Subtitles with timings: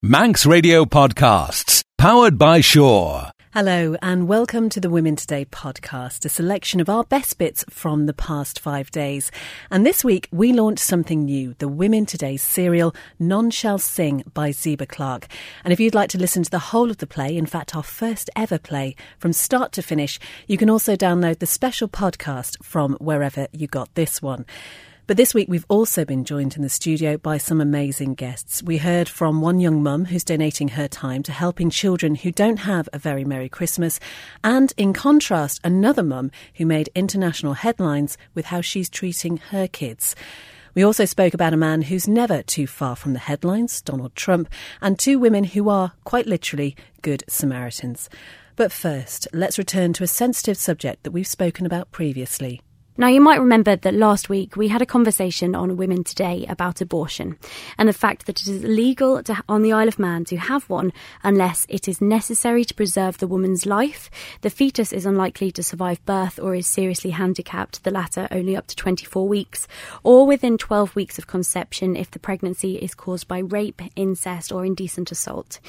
[0.00, 3.32] Manx Radio Podcasts, powered by Shore.
[3.52, 8.06] Hello, and welcome to the Women Today podcast, a selection of our best bits from
[8.06, 9.32] the past five days.
[9.72, 14.50] And this week, we launched something new the Women Today serial, None Shall Sing by
[14.50, 15.26] Zeba Clark.
[15.64, 17.82] And if you'd like to listen to the whole of the play, in fact, our
[17.82, 22.94] first ever play, from start to finish, you can also download the special podcast from
[23.00, 24.46] wherever you got this one.
[25.08, 28.62] But this week we've also been joined in the studio by some amazing guests.
[28.62, 32.58] We heard from one young mum who's donating her time to helping children who don't
[32.58, 33.98] have a very Merry Christmas,
[34.44, 40.14] and in contrast, another mum who made international headlines with how she's treating her kids.
[40.74, 44.50] We also spoke about a man who's never too far from the headlines, Donald Trump,
[44.82, 48.10] and two women who are, quite literally, good Samaritans.
[48.56, 52.60] But first, let's return to a sensitive subject that we've spoken about previously.
[53.00, 56.80] Now, you might remember that last week we had a conversation on Women Today about
[56.80, 57.38] abortion
[57.78, 60.68] and the fact that it is illegal to, on the Isle of Man to have
[60.68, 64.10] one unless it is necessary to preserve the woman's life,
[64.40, 68.66] the fetus is unlikely to survive birth or is seriously handicapped, the latter only up
[68.66, 69.68] to 24 weeks,
[70.02, 74.66] or within 12 weeks of conception if the pregnancy is caused by rape, incest, or
[74.66, 75.60] indecent assault.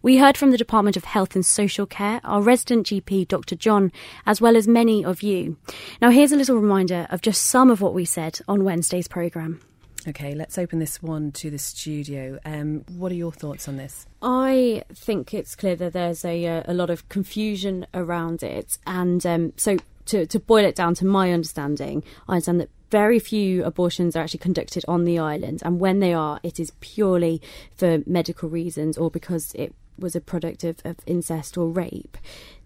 [0.00, 3.56] We heard from the Department of Health and Social Care, our resident GP, Dr.
[3.56, 3.92] John,
[4.24, 5.58] as well as many of you.
[6.00, 9.08] Now, here's a little reminder reminder of just some of what we said on Wednesday's
[9.08, 9.60] programme.
[10.06, 12.38] Okay, let's open this one to the studio.
[12.44, 14.06] Um, what are your thoughts on this?
[14.22, 18.78] I think it's clear that there's a, uh, a lot of confusion around it.
[18.86, 23.18] And um, so, to, to boil it down to my understanding, I understand that very
[23.18, 25.62] few abortions are actually conducted on the island.
[25.64, 27.42] And when they are, it is purely
[27.74, 32.16] for medical reasons or because it was a product of, of incest or rape.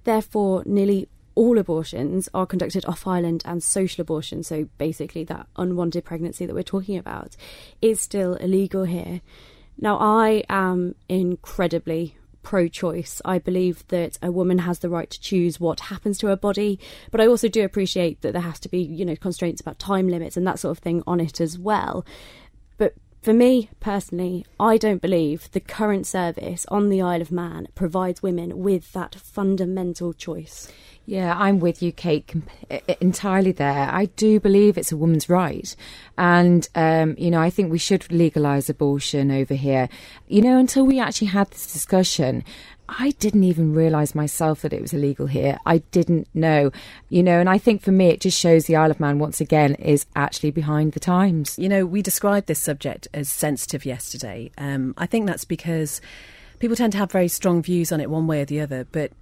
[0.04, 6.04] Therefore, nearly all abortions are conducted off island and social abortion, so basically that unwanted
[6.04, 7.36] pregnancy that we're talking about,
[7.80, 9.20] is still illegal here.
[9.78, 13.22] Now, I am incredibly pro choice.
[13.24, 16.78] I believe that a woman has the right to choose what happens to her body,
[17.10, 20.08] but I also do appreciate that there has to be, you know, constraints about time
[20.08, 22.04] limits and that sort of thing on it as well.
[22.78, 27.68] But for me personally, I don't believe the current service on the Isle of Man
[27.74, 30.70] provides women with that fundamental choice.
[31.04, 32.32] Yeah, I'm with you, Kate,
[33.00, 33.88] entirely there.
[33.90, 35.74] I do believe it's a woman's right.
[36.16, 39.88] And, um, you know, I think we should legalise abortion over here.
[40.28, 42.44] You know, until we actually had this discussion,
[42.98, 45.58] I didn't even realise myself that it was illegal here.
[45.64, 46.70] I didn't know,
[47.08, 49.40] you know, and I think for me it just shows the Isle of Man once
[49.40, 51.58] again is actually behind the times.
[51.58, 54.50] You know, we described this subject as sensitive yesterday.
[54.58, 56.00] Um, I think that's because
[56.58, 59.12] people tend to have very strong views on it one way or the other, but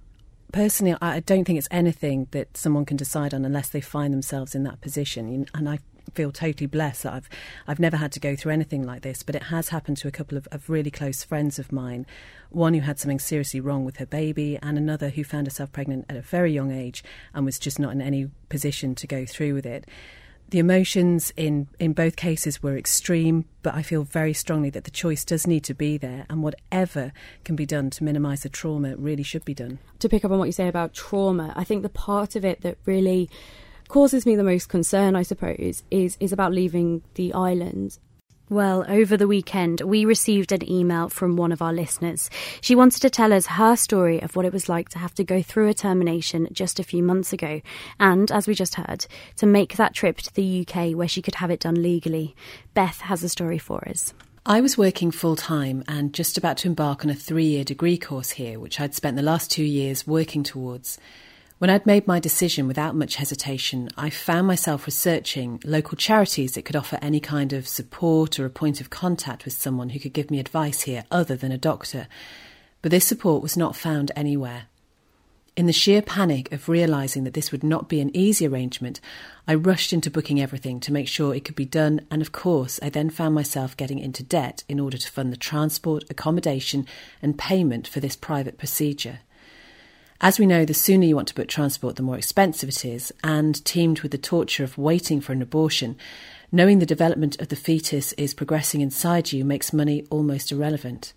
[0.51, 4.53] personally, I don't think it's anything that someone can decide on unless they find themselves
[4.53, 5.47] in that position.
[5.53, 5.79] And I
[6.13, 7.29] feel totally blessed that I've
[7.67, 10.11] I've never had to go through anything like this, but it has happened to a
[10.11, 12.05] couple of, of really close friends of mine.
[12.49, 16.05] One who had something seriously wrong with her baby, and another who found herself pregnant
[16.09, 19.53] at a very young age and was just not in any position to go through
[19.53, 19.85] with it.
[20.49, 24.91] The emotions in, in both cases were extreme, but I feel very strongly that the
[24.91, 27.13] choice does need to be there, and whatever
[27.45, 29.79] can be done to minimise the trauma really should be done.
[29.99, 32.63] To pick up on what you say about trauma, I think the part of it
[32.63, 33.29] that really
[33.91, 37.99] causes me the most concern, I suppose, is is about leaving the island
[38.51, 42.29] well, over the weekend, we received an email from one of our listeners.
[42.59, 45.23] She wanted to tell us her story of what it was like to have to
[45.23, 47.61] go through a termination just a few months ago,
[47.97, 49.05] and, as we just heard,
[49.37, 52.35] to make that trip to the UK where she could have it done legally.
[52.73, 54.13] Beth has a story for us.
[54.45, 57.97] I was working full time and just about to embark on a three year degree
[57.97, 60.99] course here, which I'd spent the last two years working towards.
[61.61, 66.65] When I'd made my decision without much hesitation, I found myself researching local charities that
[66.65, 70.11] could offer any kind of support or a point of contact with someone who could
[70.11, 72.07] give me advice here other than a doctor.
[72.81, 74.63] But this support was not found anywhere.
[75.55, 78.99] In the sheer panic of realising that this would not be an easy arrangement,
[79.47, 82.79] I rushed into booking everything to make sure it could be done, and of course,
[82.81, 86.87] I then found myself getting into debt in order to fund the transport, accommodation,
[87.21, 89.19] and payment for this private procedure.
[90.23, 93.11] As we know, the sooner you want to book transport, the more expensive it is,
[93.23, 95.97] and teamed with the torture of waiting for an abortion,
[96.51, 101.13] knowing the development of the fetus is progressing inside you makes money almost irrelevant.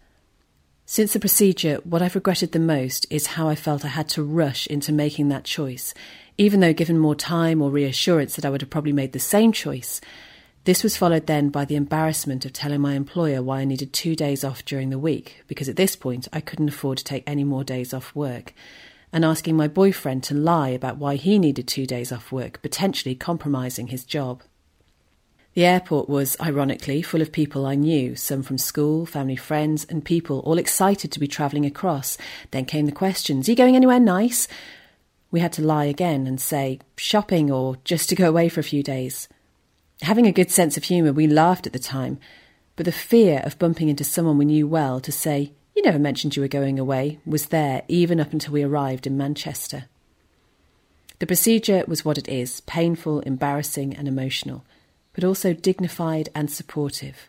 [0.87, 4.23] Since the procedure, what I've regretted the most is how I felt I had to
[4.23, 5.93] rush into making that choice,
[6.39, 9.53] even though given more time or reassurance that I would have probably made the same
[9.53, 10.01] choice.
[10.65, 14.17] This was followed then by the embarrassment of telling my employer why I needed two
[14.17, 17.45] days off during the week, because at this point I couldn't afford to take any
[17.45, 18.55] more days off work
[19.15, 23.15] and asking my boyfriend to lie about why he needed two days off work, potentially
[23.15, 24.43] compromising his job.
[25.55, 30.05] The airport was, ironically, full of people I knew, some from school, family, friends, and
[30.05, 32.19] people all excited to be travelling across.
[32.51, 34.49] Then came the questions Are you going anywhere nice?
[35.31, 38.65] We had to lie again and say shopping or just to go away for a
[38.65, 39.29] few days.
[40.03, 42.19] Having a good sense of humour, we laughed at the time,
[42.75, 46.37] but the fear of bumping into someone we knew well to say, You never mentioned
[46.37, 49.87] you were going away, was there even up until we arrived in Manchester.
[51.19, 54.65] The procedure was what it is painful, embarrassing, and emotional,
[55.15, 57.29] but also dignified and supportive.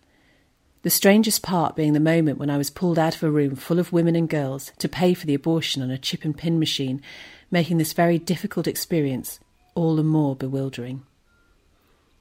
[0.84, 3.80] The strangest part being the moment when I was pulled out of a room full
[3.80, 7.02] of women and girls to pay for the abortion on a chip and pin machine,
[7.50, 9.40] making this very difficult experience
[9.74, 11.02] all the more bewildering.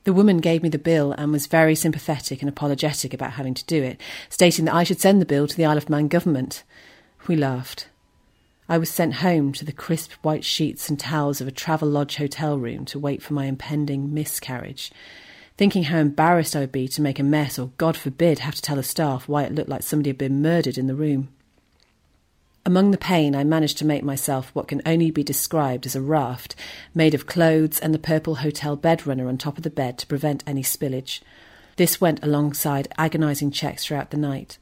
[0.05, 3.65] The woman gave me the bill and was very sympathetic and apologetic about having to
[3.65, 3.99] do it,
[4.29, 6.63] stating that I should send the bill to the Isle of Man government.
[7.27, 7.89] We laughed.
[8.69, 12.17] I was sent home to the crisp white sheets and towels of a travel lodge
[12.17, 14.93] hotel room to wait for my impending miscarriage,
[15.57, 18.63] thinking how embarrassed I would be to make a mess or, God forbid, have to
[18.63, 21.29] tell the staff why it looked like somebody had been murdered in the room.
[22.67, 26.01] Among the pain, I managed to make myself what can only be described as a
[26.01, 26.57] raft,
[26.95, 30.07] made of clothes and the purple hotel bed runner on top of the bed to
[30.07, 31.21] prevent any spillage.
[31.77, 34.57] This went alongside agonising checks throughout the night.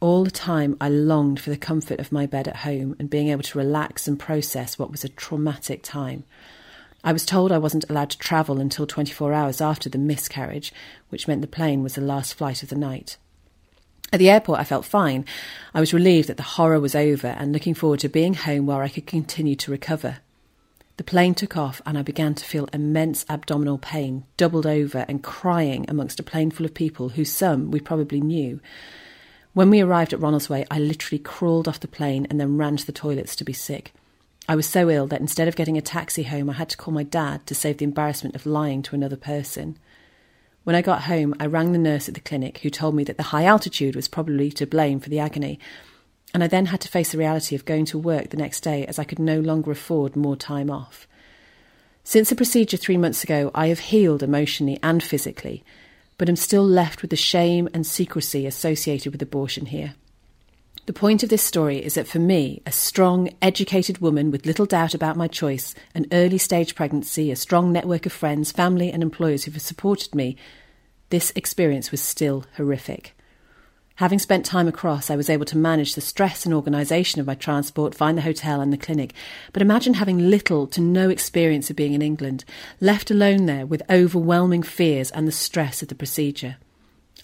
[0.00, 3.28] All the time, I longed for the comfort of my bed at home and being
[3.28, 6.24] able to relax and process what was a traumatic time.
[7.02, 10.74] I was told I wasn't allowed to travel until 24 hours after the miscarriage,
[11.08, 13.16] which meant the plane was the last flight of the night.
[14.14, 15.24] At the airport, I felt fine.
[15.74, 18.80] I was relieved that the horror was over and looking forward to being home where
[18.80, 20.18] I could continue to recover.
[20.98, 25.20] The plane took off and I began to feel immense abdominal pain, doubled over and
[25.20, 28.60] crying amongst a plane full of people who some we probably knew.
[29.52, 32.86] When we arrived at Ronaldsway, I literally crawled off the plane and then ran to
[32.86, 33.92] the toilets to be sick.
[34.48, 36.94] I was so ill that instead of getting a taxi home, I had to call
[36.94, 39.76] my dad to save the embarrassment of lying to another person.
[40.64, 43.18] When I got home, I rang the nurse at the clinic, who told me that
[43.18, 45.60] the high altitude was probably to blame for the agony.
[46.32, 48.86] And I then had to face the reality of going to work the next day
[48.86, 51.06] as I could no longer afford more time off.
[52.02, 55.64] Since the procedure three months ago, I have healed emotionally and physically,
[56.16, 59.94] but am still left with the shame and secrecy associated with abortion here.
[60.86, 64.66] The point of this story is that for me, a strong, educated woman with little
[64.66, 69.02] doubt about my choice, an early stage pregnancy, a strong network of friends, family, and
[69.02, 70.36] employers who have supported me,
[71.08, 73.16] this experience was still horrific.
[73.94, 77.34] Having spent time across, I was able to manage the stress and organisation of my
[77.34, 79.14] transport, find the hotel and the clinic.
[79.54, 82.44] But imagine having little to no experience of being in England,
[82.80, 86.56] left alone there with overwhelming fears and the stress of the procedure.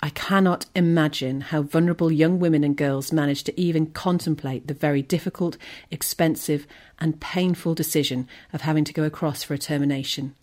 [0.03, 5.03] I cannot imagine how vulnerable young women and girls manage to even contemplate the very
[5.03, 5.59] difficult,
[5.91, 6.67] expensive,
[6.99, 10.35] and painful decision of having to go across for a termination.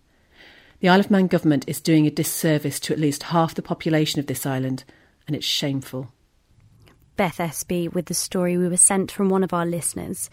[0.79, 4.19] The Isle of Man government is doing a disservice to at least half the population
[4.19, 4.83] of this island,
[5.25, 6.11] and it's shameful.
[7.15, 10.29] Beth Espy with the story we were sent from one of our listeners.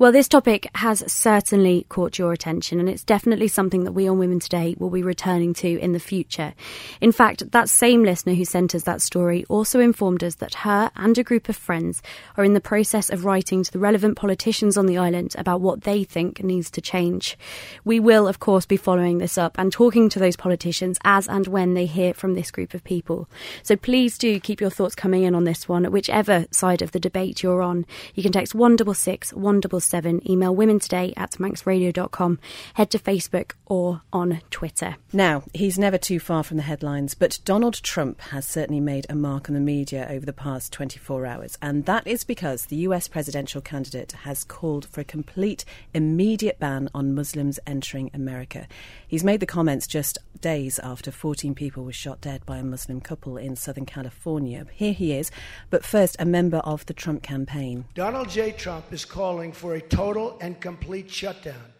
[0.00, 4.18] Well, this topic has certainly caught your attention, and it's definitely something that we on
[4.18, 6.54] Women Today will be returning to in the future.
[7.02, 10.90] In fact, that same listener who sent us that story also informed us that her
[10.96, 12.00] and a group of friends
[12.38, 15.82] are in the process of writing to the relevant politicians on the island about what
[15.82, 17.36] they think needs to change.
[17.84, 21.46] We will, of course, be following this up and talking to those politicians as and
[21.46, 23.28] when they hear from this group of people.
[23.62, 27.00] So please do keep your thoughts coming in on this one, whichever side of the
[27.00, 27.84] debate you're on.
[28.14, 32.38] You can text 166 166 7, email women today at manxradio.com,
[32.74, 34.96] head to Facebook or on Twitter.
[35.12, 39.16] Now, he's never too far from the headlines, but Donald Trump has certainly made a
[39.16, 43.08] mark on the media over the past 24 hours, and that is because the US
[43.08, 48.68] presidential candidate has called for a complete, immediate ban on Muslims entering America.
[49.08, 53.00] He's made the comments just days after 14 people were shot dead by a Muslim
[53.00, 54.66] couple in Southern California.
[54.72, 55.30] Here he is,
[55.68, 57.84] but first, a member of the Trump campaign.
[57.94, 58.52] Donald J.
[58.52, 61.72] Trump is calling for a total and complete shutdown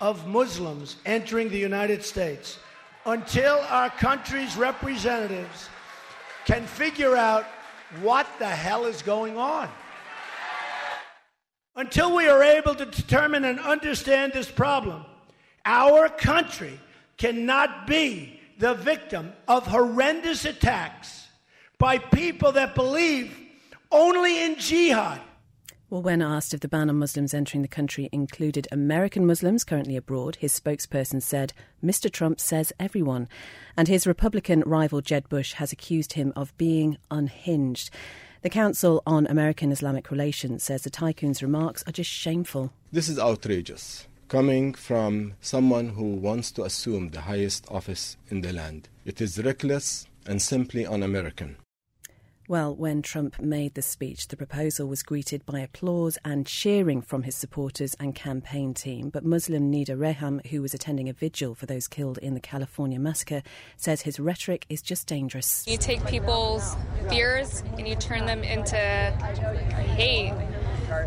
[0.00, 2.58] of Muslims entering the United States
[3.06, 5.68] until our country's representatives
[6.44, 7.44] can figure out
[8.00, 9.68] what the hell is going on.
[11.74, 15.04] Until we are able to determine and understand this problem,
[15.64, 16.78] our country
[17.16, 21.28] cannot be the victim of horrendous attacks
[21.78, 23.36] by people that believe
[23.90, 25.20] only in jihad.
[25.90, 29.96] Well, when asked if the ban on Muslims entering the country included American Muslims currently
[29.96, 32.12] abroad, his spokesperson said, Mr.
[32.12, 33.26] Trump says everyone.
[33.74, 37.90] And his Republican rival Jeb Bush has accused him of being unhinged.
[38.42, 42.70] The Council on American Islamic Relations says the tycoon's remarks are just shameful.
[42.92, 44.06] This is outrageous.
[44.28, 48.88] coming from someone who wants to assume the highest office in the land.
[49.06, 51.56] It is reckless and simply un American.
[52.48, 57.24] Well, when Trump made the speech, the proposal was greeted by applause and cheering from
[57.24, 59.10] his supporters and campaign team.
[59.10, 62.98] But Muslim Nida Reham, who was attending a vigil for those killed in the California
[62.98, 63.42] massacre,
[63.76, 65.66] says his rhetoric is just dangerous.
[65.68, 66.74] You take people's
[67.10, 70.32] fears and you turn them into hate.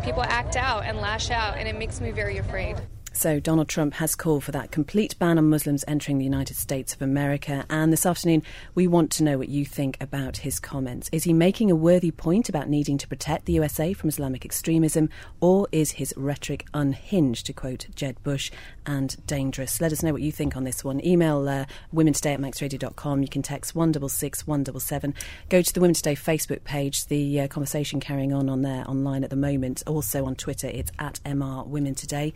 [0.04, 2.76] People act out and lash out, and it makes me very afraid.
[3.14, 6.94] So, Donald Trump has called for that complete ban on Muslims entering the United States
[6.94, 7.64] of America.
[7.68, 8.42] And this afternoon,
[8.74, 11.10] we want to know what you think about his comments.
[11.12, 15.10] Is he making a worthy point about needing to protect the USA from Islamic extremism,
[15.40, 18.50] or is his rhetoric unhinged, to quote Jeb Bush,
[18.86, 19.80] and dangerous?
[19.80, 21.04] Let us know what you think on this one.
[21.04, 23.22] Email uh, women today at manxradio.com.
[23.22, 25.14] You can text 166 177.
[25.50, 27.06] Go to the Women Today Facebook page.
[27.06, 29.82] The uh, conversation carrying on on there online at the moment.
[29.86, 32.32] Also on Twitter, it's at MR Women Today.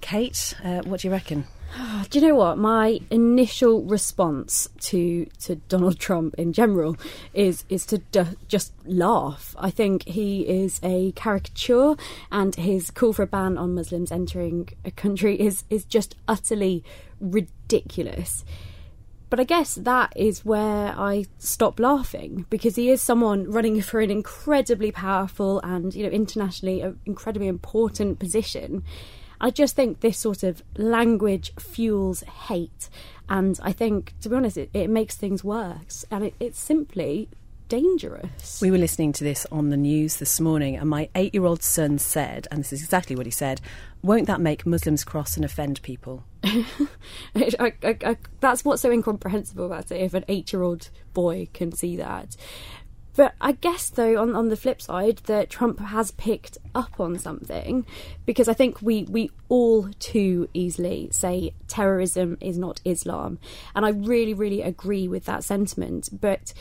[0.00, 1.44] Kate, uh, what do you reckon?
[2.10, 6.96] Do you know what my initial response to to Donald Trump in general
[7.34, 9.54] is is to d- just laugh.
[9.58, 11.94] I think he is a caricature,
[12.32, 16.82] and his call for a ban on Muslims entering a country is is just utterly
[17.20, 18.44] ridiculous.
[19.30, 24.00] But I guess that is where I stop laughing because he is someone running for
[24.00, 28.84] an incredibly powerful and you know internationally incredibly important position
[29.40, 32.88] I just think this sort of language fuels hate.
[33.28, 36.04] And I think, to be honest, it, it makes things worse.
[36.10, 37.28] And it, it's simply
[37.68, 38.60] dangerous.
[38.62, 41.62] We were listening to this on the news this morning, and my eight year old
[41.62, 43.60] son said, and this is exactly what he said
[44.02, 46.24] won't that make Muslims cross and offend people?
[46.44, 46.64] I,
[47.58, 51.72] I, I, that's what's so incomprehensible about it if an eight year old boy can
[51.72, 52.36] see that.
[53.18, 57.18] But I guess, though, on, on the flip side, that Trump has picked up on
[57.18, 57.84] something
[58.26, 63.40] because I think we, we all too easily say terrorism is not Islam.
[63.74, 66.10] And I really, really agree with that sentiment.
[66.12, 66.54] But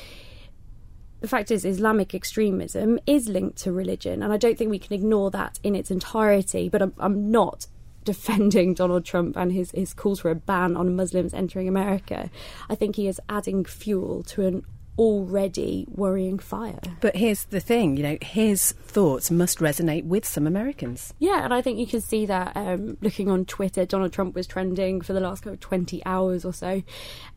[1.20, 4.96] the fact is, Islamic extremism is linked to religion, and I don't think we can
[4.96, 6.70] ignore that in its entirety.
[6.70, 7.68] But I'm, I'm not
[8.04, 12.32] defending Donald Trump and his, his calls for a ban on Muslims entering America.
[12.68, 14.66] I think he is adding fuel to an
[14.98, 16.80] already worrying fire.
[17.02, 21.14] But here's the thing, you know, his thoughts must resonate with some Americans.
[21.20, 23.86] Yeah, and I think you can see that um, looking on Twitter.
[23.86, 26.82] Donald Trump was trending for the last kind of 20 hours or so.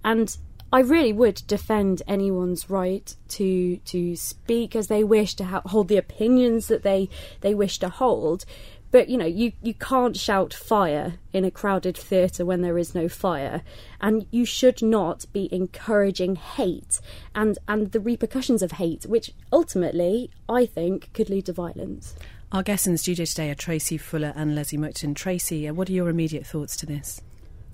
[0.04, 0.36] And
[0.72, 5.88] I really would defend anyone's right to to speak as they wish, to ha- hold
[5.88, 7.08] the opinions that they,
[7.40, 8.44] they wish to hold.
[8.90, 12.94] But you know, you, you can't shout fire in a crowded theatre when there is
[12.94, 13.62] no fire,
[14.00, 17.00] and you should not be encouraging hate
[17.34, 22.16] and and the repercussions of hate, which ultimately I think could lead to violence.
[22.52, 25.14] Our guests in the studio today are Tracy Fuller and Leslie Moulton.
[25.14, 27.20] Tracy, uh, what are your immediate thoughts to this?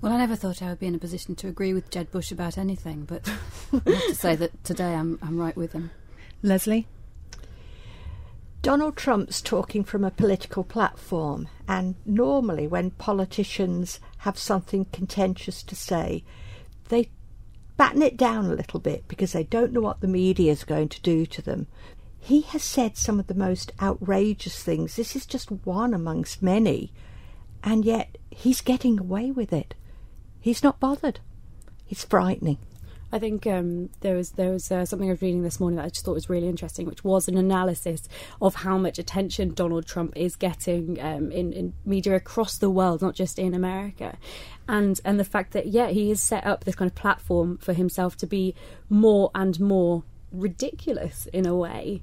[0.01, 2.31] Well, I never thought I would be in a position to agree with Jeb Bush
[2.31, 3.27] about anything, but
[3.73, 5.89] I have to say that today I'm I'm right with him.
[6.43, 6.87] Leslie.
[8.61, 15.75] Donald Trump's talking from a political platform, and normally when politicians have something contentious to
[15.75, 16.23] say,
[16.89, 17.09] they
[17.77, 20.89] batten it down a little bit because they don't know what the media is going
[20.89, 21.67] to do to them.
[22.19, 24.95] He has said some of the most outrageous things.
[24.95, 26.91] This is just one amongst many,
[27.63, 29.75] and yet he's getting away with it.
[30.41, 31.19] He's not bothered.
[31.89, 32.57] It's frightening.
[33.11, 35.85] I think um, there was there was uh, something I was reading this morning that
[35.85, 38.07] I just thought was really interesting, which was an analysis
[38.41, 43.01] of how much attention Donald Trump is getting um, in, in media across the world,
[43.01, 44.17] not just in America,
[44.67, 47.73] and and the fact that yeah he has set up this kind of platform for
[47.73, 48.53] himself to be
[48.89, 52.01] more and more ridiculous in a way.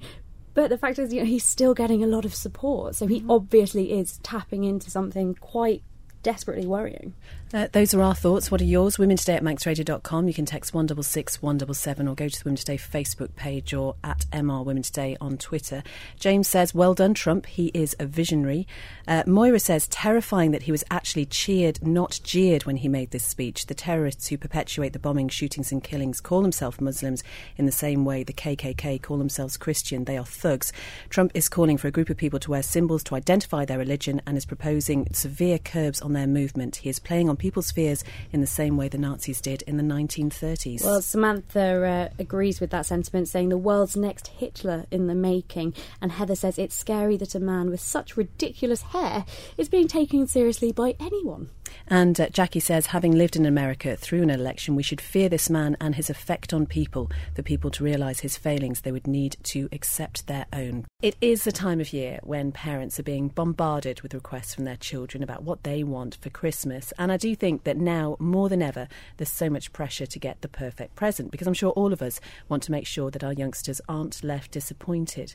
[0.55, 3.21] But the fact is, you know, he's still getting a lot of support, so he
[3.21, 3.31] mm-hmm.
[3.31, 5.83] obviously is tapping into something quite
[6.23, 7.15] desperately worrying.
[7.53, 8.51] Uh, those are our thoughts.
[8.51, 8.99] What are yours?
[8.99, 10.27] Women Today at manxradio.com.
[10.27, 14.27] You can text 166 177 or go to the Women Today Facebook page or at
[14.33, 15.85] MR Women Today on Twitter.
[16.19, 17.47] James says, Well done, Trump.
[17.47, 18.67] He is a visionary.
[19.07, 23.25] Uh, Moira says, Terrifying that he was actually cheered, not jeered, when he made this
[23.25, 23.67] speech.
[23.67, 27.23] The terrorists who perpetuate the bombings, shootings, and killings call themselves Muslims
[27.57, 30.05] in the same way the KKK call themselves Christian.
[30.05, 30.73] They are thugs.
[31.09, 34.21] Trump is calling for a group of people to wear symbols to identify their religion
[34.27, 36.77] and is proposing severe curbs on their movement.
[36.77, 39.83] He is playing on people's fears in the same way the Nazis did in the
[39.83, 40.83] 1930s.
[40.83, 45.75] Well, Samantha uh, agrees with that sentiment, saying the world's next Hitler in the making.
[46.01, 49.27] And Heather says it's scary that a man with such ridiculous hair
[49.59, 51.51] is being taken seriously by anyone.
[51.87, 55.51] And uh, Jackie says, having lived in America through an election, we should fear this
[55.51, 57.11] man and his effect on people.
[57.35, 60.87] For people to realise his failings, they would need to accept their own.
[61.03, 64.77] It is the time of year when parents are being bombarded with requests from their
[64.77, 66.93] children about what they want for Christmas.
[66.99, 70.41] And I do think that now, more than ever, there's so much pressure to get
[70.41, 73.33] the perfect present because I'm sure all of us want to make sure that our
[73.33, 75.35] youngsters aren't left disappointed.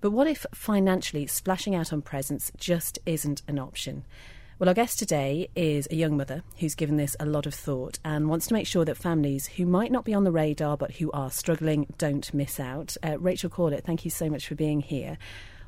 [0.00, 4.04] But what if financially splashing out on presents just isn't an option?
[4.58, 7.98] Well, our guest today is a young mother who's given this a lot of thought
[8.02, 10.92] and wants to make sure that families who might not be on the radar but
[10.92, 12.96] who are struggling don't miss out.
[13.02, 15.18] Uh, Rachel Corlett, thank you so much for being here.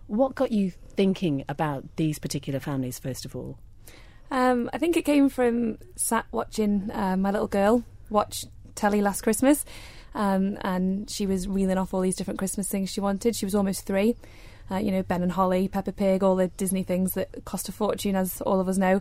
[0.07, 3.59] What got you thinking about these particular families, first of all?
[4.31, 9.21] Um, I think it came from sat watching uh, my little girl watch telly last
[9.21, 9.67] Christmas,
[10.15, 13.37] um, and she was reeling off all these different Christmas things she wanted.
[13.37, 14.17] She was almost three
[14.71, 17.73] uh, you know, Ben and Holly, Peppa Pig, all the Disney things that cost a
[17.73, 19.01] fortune, as all of us know.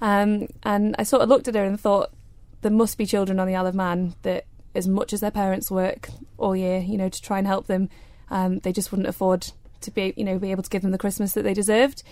[0.00, 2.12] Um, and I sort of looked at her and thought,
[2.62, 4.44] there must be children on the Isle of Man that,
[4.74, 7.88] as much as their parents work all year, you know, to try and help them,
[8.30, 10.98] um, they just wouldn't afford to be, you know, be able to give them the
[10.98, 12.02] Christmas that they deserved.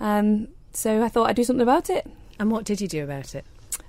[0.00, 2.06] Um, so I thought I'd do something about it.
[2.38, 3.44] And what did you do about it?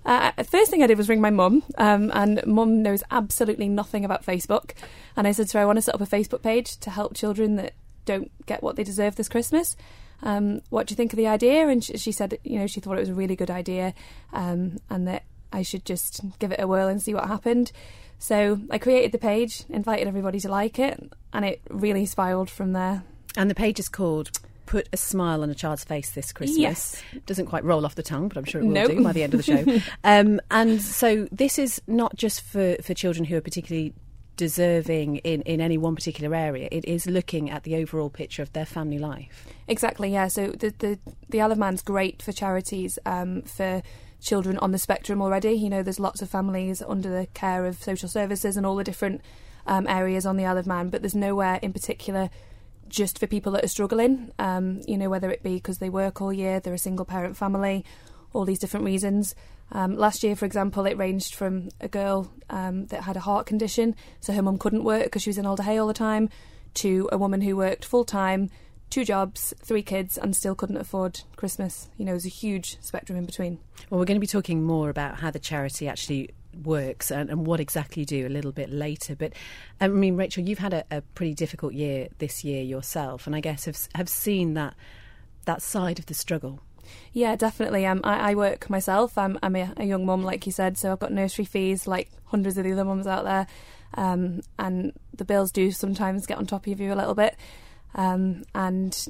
[0.05, 4.05] Uh, first thing I did was ring my mum, um, and mum knows absolutely nothing
[4.05, 4.71] about Facebook.
[5.17, 7.15] And I said to her, I want to set up a Facebook page to help
[7.15, 7.73] children that
[8.05, 9.75] don't get what they deserve this Christmas.
[10.23, 11.67] Um, what do you think of the idea?
[11.67, 13.93] And she, she, said, you know, she thought it was a really good idea,
[14.33, 17.71] um, and that I should just give it a whirl and see what happened.
[18.17, 22.73] So I created the page, invited everybody to like it, and it really spiraled from
[22.73, 23.03] there.
[23.37, 24.31] And the page is called
[24.65, 26.57] put a smile on a child's face this Christmas.
[26.57, 27.03] Yes.
[27.25, 28.91] Doesn't quite roll off the tongue, but I'm sure it will nope.
[28.91, 29.81] do by the end of the show.
[30.03, 33.93] um, and so this is not just for, for children who are particularly
[34.37, 36.67] deserving in, in any one particular area.
[36.71, 39.47] It is looking at the overall picture of their family life.
[39.67, 40.27] Exactly, yeah.
[40.27, 40.99] So the the,
[41.29, 43.81] the Isle of Man's great for charities um, for
[44.21, 45.53] children on the spectrum already.
[45.53, 48.83] You know, there's lots of families under the care of social services and all the
[48.83, 49.21] different
[49.67, 52.29] um, areas on the Isle of Man, but there's nowhere in particular
[52.87, 54.31] just for people that are struggling.
[54.37, 57.35] Um, you know, whether it be because they work all year, they're a single parent
[57.35, 57.83] family,
[58.33, 59.35] all these different reasons.
[59.71, 63.45] Um, last year, for example, it ranged from a girl um, that had a heart
[63.45, 66.29] condition, so her mum couldn't work because she was in Alder Hey all the time,
[66.75, 68.49] to a woman who worked full time,
[68.89, 71.89] two jobs, three kids, and still couldn't afford Christmas.
[71.97, 73.59] You know, there's a huge spectrum in between.
[73.89, 76.31] Well, we're going to be talking more about how the charity actually
[76.63, 79.15] works and, and what exactly you do a little bit later.
[79.15, 79.33] But
[79.81, 83.41] I mean, Rachel, you've had a, a pretty difficult year this year yourself, and I
[83.41, 84.75] guess have have seen that
[85.45, 86.61] that side of the struggle.
[87.13, 87.85] Yeah, definitely.
[87.85, 89.17] Um, I, I work myself.
[89.17, 92.09] I'm, I'm a, a young mum, like you said, so I've got nursery fees like
[92.25, 93.47] hundreds of the other mums out there.
[93.93, 97.35] Um, and the bills do sometimes get on top of you a little bit.
[97.93, 99.07] Um, and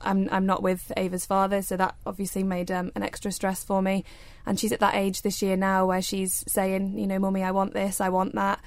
[0.00, 3.80] I'm I'm not with Ava's father, so that obviously made um, an extra stress for
[3.80, 4.04] me.
[4.44, 7.52] And she's at that age this year now where she's saying, you know, mummy, I
[7.52, 8.60] want this, I want that,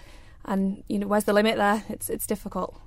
[0.46, 1.84] and you know, where's the limit there?
[1.90, 2.80] It's it's difficult.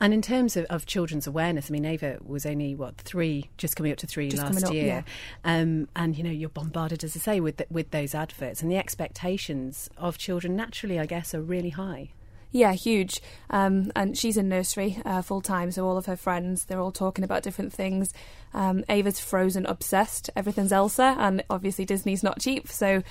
[0.00, 3.76] And in terms of, of children's awareness, I mean, Ava was only what three, just
[3.76, 5.04] coming up to three just last up, year,
[5.44, 5.60] yeah.
[5.60, 8.70] um, and you know you're bombarded, as I say, with the, with those adverts, and
[8.70, 12.10] the expectations of children naturally, I guess, are really high.
[12.54, 13.20] Yeah, huge.
[13.50, 16.92] Um, and she's in nursery uh, full time, so all of her friends, they're all
[16.92, 18.14] talking about different things.
[18.52, 20.30] Um, Ava's Frozen obsessed.
[20.36, 23.02] Everything's Elsa, and obviously Disney's not cheap, so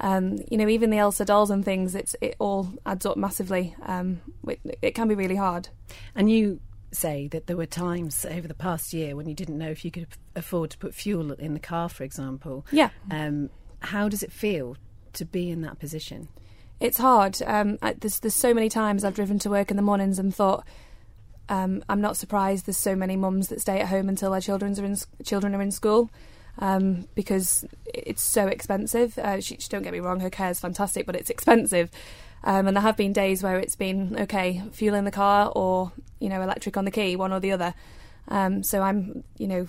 [0.00, 3.74] um, you know even the Elsa dolls and things, it's it all adds up massively.
[3.82, 5.68] Um, it, it can be really hard.
[6.14, 6.60] And you
[6.92, 9.90] say that there were times over the past year when you didn't know if you
[9.90, 12.66] could afford to put fuel in the car, for example.
[12.72, 12.90] Yeah.
[13.10, 14.76] Um, how does it feel
[15.12, 16.28] to be in that position?
[16.80, 17.40] It's hard.
[17.46, 20.34] Um, I, there's there's so many times I've driven to work in the mornings and
[20.34, 20.66] thought,
[21.48, 24.78] um, I'm not surprised there's so many mums that stay at home until their children
[24.78, 26.10] are in children are in school.
[26.60, 29.18] Um, because it's so expensive.
[29.18, 31.90] Uh, she, don't get me wrong, her care is fantastic, but it's expensive.
[32.44, 35.92] Um, and there have been days where it's been okay, fuel in the car or
[36.20, 37.74] you know electric on the key, one or the other.
[38.28, 39.66] Um, so I'm you know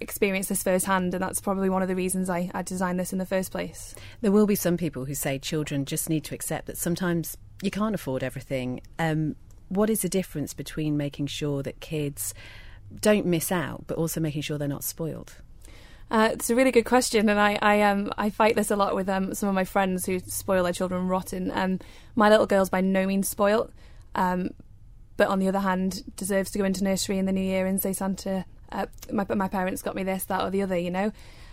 [0.00, 3.18] experienced this firsthand, and that's probably one of the reasons I, I designed this in
[3.18, 3.94] the first place.
[4.20, 7.70] There will be some people who say children just need to accept that sometimes you
[7.70, 8.80] can't afford everything.
[8.98, 9.36] Um,
[9.68, 12.32] what is the difference between making sure that kids
[13.00, 15.36] don't miss out, but also making sure they're not spoiled?
[16.10, 18.94] Uh, it's a really good question, and I I, um, I fight this a lot
[18.94, 21.50] with um, some of my friends who spoil their children rotten.
[21.50, 23.70] And my little girl's by no means spoilt,
[24.14, 24.50] um,
[25.16, 27.80] but on the other hand, deserves to go into nursery in the new year and
[27.80, 30.78] say Santa, uh, my my parents got me this, that, or the other.
[30.78, 31.12] You know,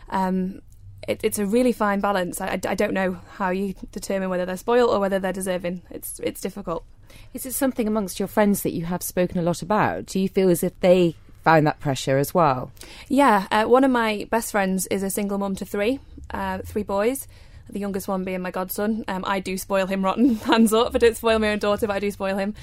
[0.10, 0.62] um,
[1.06, 2.40] it, it's a really fine balance.
[2.40, 5.82] I, I don't know how you determine whether they're spoiled or whether they're deserving.
[5.90, 6.86] It's it's difficult.
[7.34, 10.06] Is it something amongst your friends that you have spoken a lot about?
[10.06, 12.72] Do you feel as if they found that pressure as well.
[13.08, 16.00] Yeah, uh, one of my best friends is a single mum to three,
[16.32, 17.28] uh, three boys.
[17.70, 19.06] The youngest one being my godson.
[19.08, 20.94] Um, I do spoil him rotten, hands up.
[20.94, 22.56] I don't spoil my own daughter, but I do spoil him.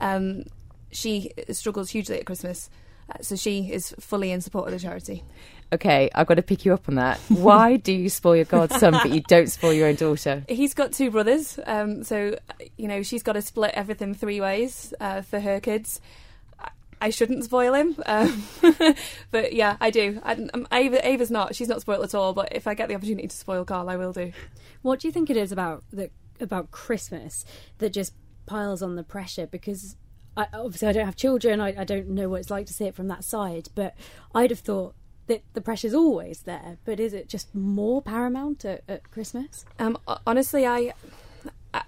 [0.00, 0.44] Um,
[0.90, 2.70] she struggles hugely at Christmas,
[3.10, 5.24] uh, so she is fully in support of the charity.
[5.72, 7.18] Okay, I've got to pick you up on that.
[7.28, 10.44] Why do you spoil your godson, but you don't spoil your own daughter?
[10.48, 12.38] He's got two brothers, um, so
[12.76, 16.00] you know she's got to split everything three ways uh, for her kids.
[17.00, 18.44] I shouldn't spoil him, um,
[19.30, 20.20] but yeah, I do.
[20.24, 22.32] I, um, Ava, Ava's not; she's not spoiled at all.
[22.32, 24.32] But if I get the opportunity to spoil Carl, I will do.
[24.82, 27.44] What do you think it is about the about Christmas
[27.78, 28.14] that just
[28.46, 29.46] piles on the pressure?
[29.46, 29.96] Because
[30.36, 31.60] I, obviously, I don't have children.
[31.60, 33.68] I, I don't know what it's like to see it from that side.
[33.74, 33.94] But
[34.34, 34.94] I'd have thought
[35.26, 36.78] that the pressure's always there.
[36.84, 39.64] But is it just more paramount at, at Christmas?
[39.78, 40.94] Um, honestly, I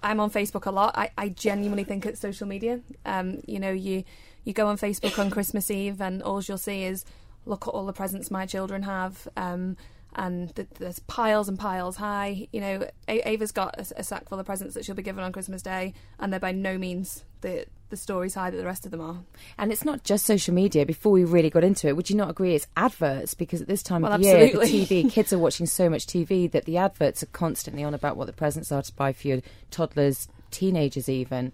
[0.02, 0.96] I'm on Facebook a lot.
[0.96, 2.80] I, I genuinely think it's social media.
[3.04, 4.04] Um, you know, you
[4.44, 7.04] you go on Facebook on Christmas Eve, and all you'll see is
[7.46, 9.28] look at all the presents my children have.
[9.36, 9.76] Um,
[10.14, 12.48] and th- there's piles and piles high.
[12.52, 15.22] You know, a- Ava's got a, a, sack full of presents that she'll be given
[15.22, 18.84] on Christmas Day, and they're by no means the the stories high that the rest
[18.84, 19.18] of them are.
[19.58, 20.86] And it's not just social media.
[20.86, 22.54] Before we really got into it, would you not agree?
[22.54, 24.70] It's adverts because at this time well, of absolutely.
[24.70, 27.92] year, the TV kids are watching so much TV that the adverts are constantly on
[27.92, 31.52] about what the presents are to buy for your toddlers, teenagers, even.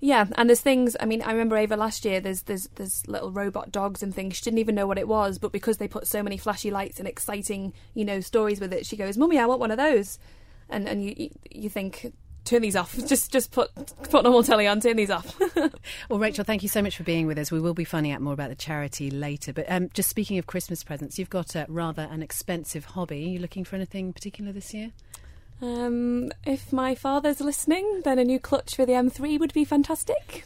[0.00, 0.96] Yeah, and there's things.
[1.00, 2.20] I mean, I remember Ava last year.
[2.20, 4.36] There's there's there's little robot dogs and things.
[4.36, 6.98] She didn't even know what it was, but because they put so many flashy lights
[6.98, 10.18] and exciting, you know, stories with it, she goes, "Mummy, I want one of those."
[10.68, 12.12] And and you you think
[12.48, 12.96] turn these off.
[13.06, 13.70] Just just put
[14.10, 14.80] put normal telly on.
[14.80, 15.38] Turn these off.
[16.08, 17.52] well, Rachel, thank you so much for being with us.
[17.52, 19.52] We will be finding out more about the charity later.
[19.52, 23.24] But um, just speaking of Christmas presents, you've got a, rather an expensive hobby.
[23.24, 24.92] Are you looking for anything particular this year?
[25.60, 30.44] Um, if my father's listening, then a new clutch for the M3 would be fantastic.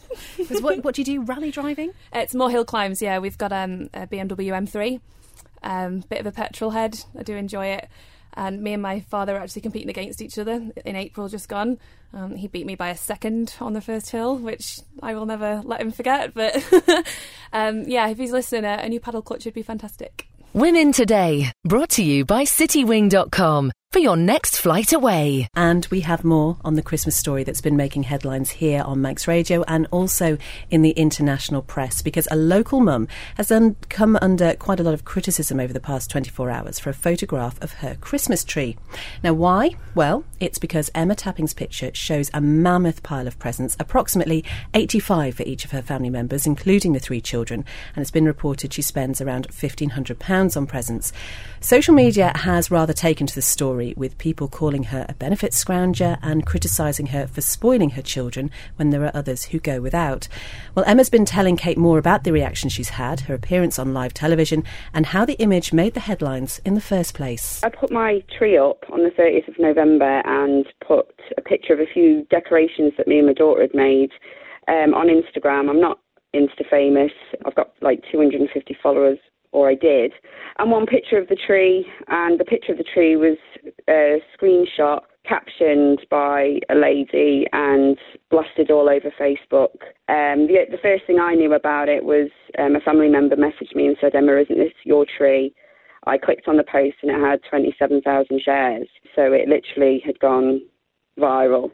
[0.61, 1.21] what, what do you do?
[1.21, 1.91] Rally driving?
[2.13, 3.01] It's more hill climbs.
[3.01, 4.99] Yeah, we've got um, a BMW M3.
[5.61, 6.99] Um, bit of a petrol head.
[7.17, 7.89] I do enjoy it.
[8.35, 11.77] And me and my father are actually competing against each other in April just gone.
[12.13, 15.61] Um, he beat me by a second on the first hill, which I will never
[15.63, 16.33] let him forget.
[16.33, 16.55] But
[17.53, 20.27] um, yeah, if he's listening, a, a new paddle clutch would be fantastic.
[20.53, 25.47] Women Today, brought to you by CityWing.com for your next flight away.
[25.55, 29.27] And we have more on the Christmas story that's been making headlines here on Manx
[29.27, 30.39] Radio and also
[30.71, 34.95] in the international press because a local mum has un- come under quite a lot
[34.95, 38.77] of criticism over the past 24 hours for a photograph of her Christmas tree.
[39.23, 39.75] Now, why?
[39.93, 45.43] Well, it's because Emma Tapping's picture shows a mammoth pile of presents, approximately 85 for
[45.43, 47.63] each of her family members, including the three children,
[47.95, 51.13] and it's been reported she spends around £1,500 on presents.
[51.59, 53.41] Social media has rather taken to the
[53.83, 58.49] story with people calling her a benefit scrounger and criticising her for spoiling her children
[58.77, 60.27] when there are others who go without.
[60.75, 64.13] Well, Emma's been telling Kate more about the reaction she's had, her appearance on live
[64.13, 67.61] television, and how the image made the headlines in the first place.
[67.63, 71.79] I put my tree up on the 30th of November and put a picture of
[71.79, 74.11] a few decorations that me and my daughter had made
[74.67, 75.69] um, on Instagram.
[75.69, 75.99] I'm not
[76.33, 77.11] Insta famous.
[77.45, 79.19] I've got like 250 followers
[79.53, 80.11] or I did,
[80.59, 83.37] and one picture of the tree, and the picture of the tree was
[83.87, 87.97] a screenshot captioned by a lady and
[88.29, 89.75] blasted all over Facebook.
[90.09, 93.75] Um, the, the first thing I knew about it was um, a family member messaged
[93.75, 95.53] me and said, Emma, isn't this your tree?
[96.05, 100.61] I clicked on the post and it had 27,000 shares, so it literally had gone
[101.17, 101.71] viral.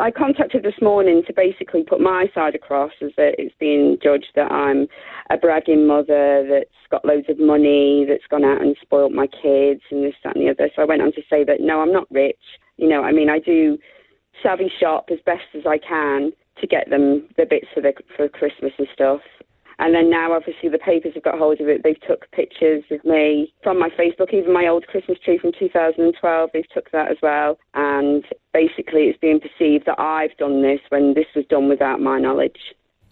[0.00, 4.32] I contacted this morning to basically put my side across as that it's being judged
[4.34, 4.86] that I'm
[5.30, 9.80] a bragging mother that's got loads of money, that's gone out and spoilt my kids
[9.90, 10.70] and this, that and the other.
[10.76, 12.36] So I went on to say that no, I'm not rich.
[12.76, 13.78] You know, I mean, I do
[14.42, 18.28] savvy shop as best as I can to get them the bits for the for
[18.28, 19.20] Christmas and stuff.
[19.84, 21.82] And then now, obviously, the papers have got hold of it.
[21.84, 26.50] They've took pictures of me from my Facebook, even my old Christmas tree from 2012.
[26.54, 27.58] They've took that as well.
[27.74, 32.18] And basically, it's being perceived that I've done this when this was done without my
[32.18, 32.56] knowledge.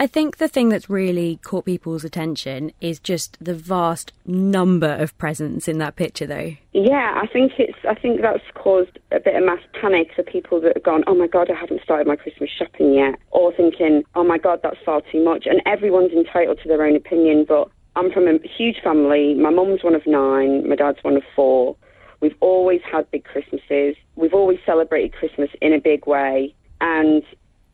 [0.02, 5.16] I think the thing that's really caught people's attention is just the vast number of
[5.16, 6.56] presents in that picture, though.
[6.72, 7.78] Yeah, I think it's.
[7.88, 11.14] I think that's caused a bit of mass panic for people that have gone, "Oh
[11.14, 14.80] my God, I haven't started my Christmas shopping yet," or thinking, "Oh my God, that's
[14.84, 18.80] far too much." And everyone's entitled to their own opinion, but I'm from a huge
[18.82, 19.34] family.
[19.34, 20.68] My mum's one of nine.
[20.68, 21.76] My dad's one of four.
[22.18, 23.94] We've always had big Christmases.
[24.16, 27.22] We've always celebrated Christmas in a big way, and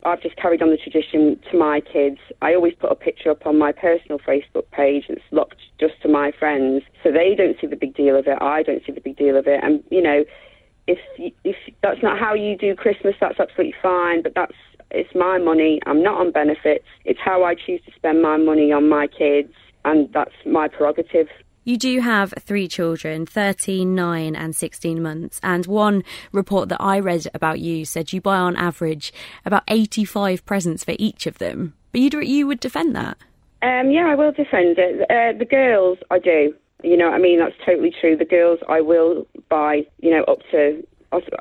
[0.03, 2.17] I've just carried on the tradition to my kids.
[2.41, 6.07] I always put a picture up on my personal Facebook page that's locked just to
[6.07, 8.41] my friends, so they don't see the big deal of it.
[8.41, 10.23] I don't see the big deal of it, and you know,
[10.87, 10.99] if
[11.43, 14.23] if that's not how you do Christmas, that's absolutely fine.
[14.23, 14.55] But that's
[14.91, 15.79] it's my money.
[15.85, 16.85] I'm not on benefits.
[17.05, 19.53] It's how I choose to spend my money on my kids
[19.85, 21.27] and that's my prerogative.
[21.63, 25.39] You do have three children, 13, 9, and 16 months.
[25.43, 29.13] And one report that I read about you said you buy on average
[29.45, 31.73] about 85 presents for each of them.
[31.91, 33.17] But you, you would defend that?
[33.61, 35.01] Um, yeah, I will defend it.
[35.09, 36.53] Uh, the girls, I do.
[36.83, 38.15] You know, what I mean, that's totally true.
[38.15, 40.85] The girls, I will buy, you know, up to.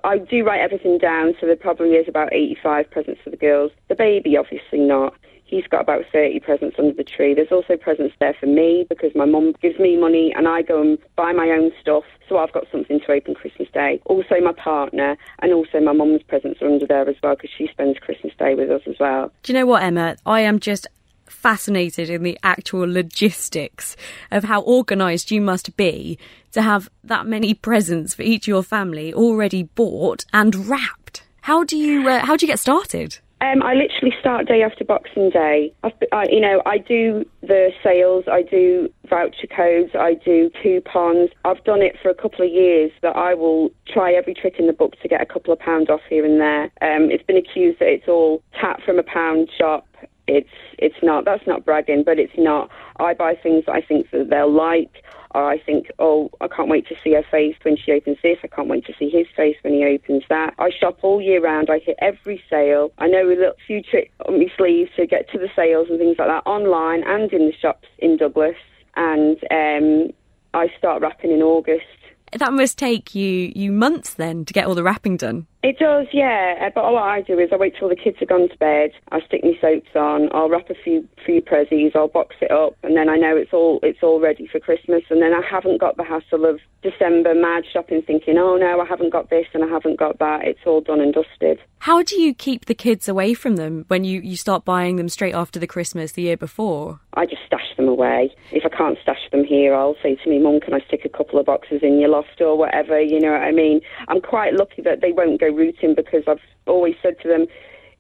[0.03, 3.71] I do write everything down, so there probably is about 85 presents for the girls.
[3.89, 5.15] The baby, obviously not.
[5.49, 7.35] He's got about 30 presents under the tree.
[7.35, 10.81] There's also presents there for me because my mum gives me money and I go
[10.81, 12.05] and buy my own stuff.
[12.29, 14.01] So I've got something to open Christmas Day.
[14.05, 17.67] Also my partner and also my mum's presents are under there as well because she
[17.69, 19.33] spends Christmas Day with us as well.
[19.43, 20.17] Do you know what, Emma?
[20.27, 20.87] I am just
[21.27, 23.97] fascinated in the actual logistics
[24.31, 26.19] of how organised you must be
[26.53, 31.23] to have that many presents for each of your family already bought and wrapped.
[31.43, 33.19] How do you uh, how do you get started?
[33.41, 35.73] Um, I literally start day after Boxing Day.
[35.85, 41.31] I, you know, I do the sales, I do voucher codes, I do coupons.
[41.45, 44.67] I've done it for a couple of years that I will try every trick in
[44.67, 46.65] the book to get a couple of pounds off here and there.
[46.83, 49.87] Um, it's been accused that it's all tap from a pound shop.
[50.27, 50.49] It's
[50.79, 51.25] it's not.
[51.25, 52.71] That's not bragging, but it's not.
[52.99, 55.03] I buy things I think that they'll like
[55.35, 58.39] I think, oh, I can't wait to see her face when she opens this.
[58.43, 60.55] I can't wait to see his face when he opens that.
[60.59, 61.69] I shop all year round.
[61.71, 62.93] I hit every sale.
[62.99, 65.99] I know a little few tricks on my sleeves to get to the sales and
[65.99, 68.57] things like that online and in the shops in Douglas.
[68.97, 70.11] And um,
[70.55, 71.85] I start wrapping in August.
[72.33, 75.47] That must take you you months then to get all the wrapping done.
[75.63, 76.55] It does, yeah.
[76.61, 78.91] Uh, but what I do is I wait till the kids are gone to bed.
[79.11, 80.29] I stick my soaps on.
[80.33, 81.97] I'll wrap a few few prezzies.
[81.97, 85.03] I'll box it up, and then I know it's all it's all ready for Christmas.
[85.11, 88.87] And then I haven't got the hassle of December mad shopping, thinking, oh no, I
[88.87, 90.45] haven't got this and I haven't got that.
[90.45, 91.59] It's all done and dusted.
[91.81, 95.09] How do you keep the kids away from them when you you start buying them
[95.09, 97.01] straight after the Christmas the year before?
[97.15, 98.31] I just stash them away.
[98.53, 101.09] If I can't stash them here, I'll say to me, Mum, can I stick a
[101.09, 103.01] couple of boxes in your loft or whatever?
[103.01, 103.81] You know what I mean?
[104.07, 107.47] I'm quite lucky that they won't go rooting because I've always said to them,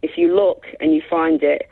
[0.02, 1.68] if you look and you find it,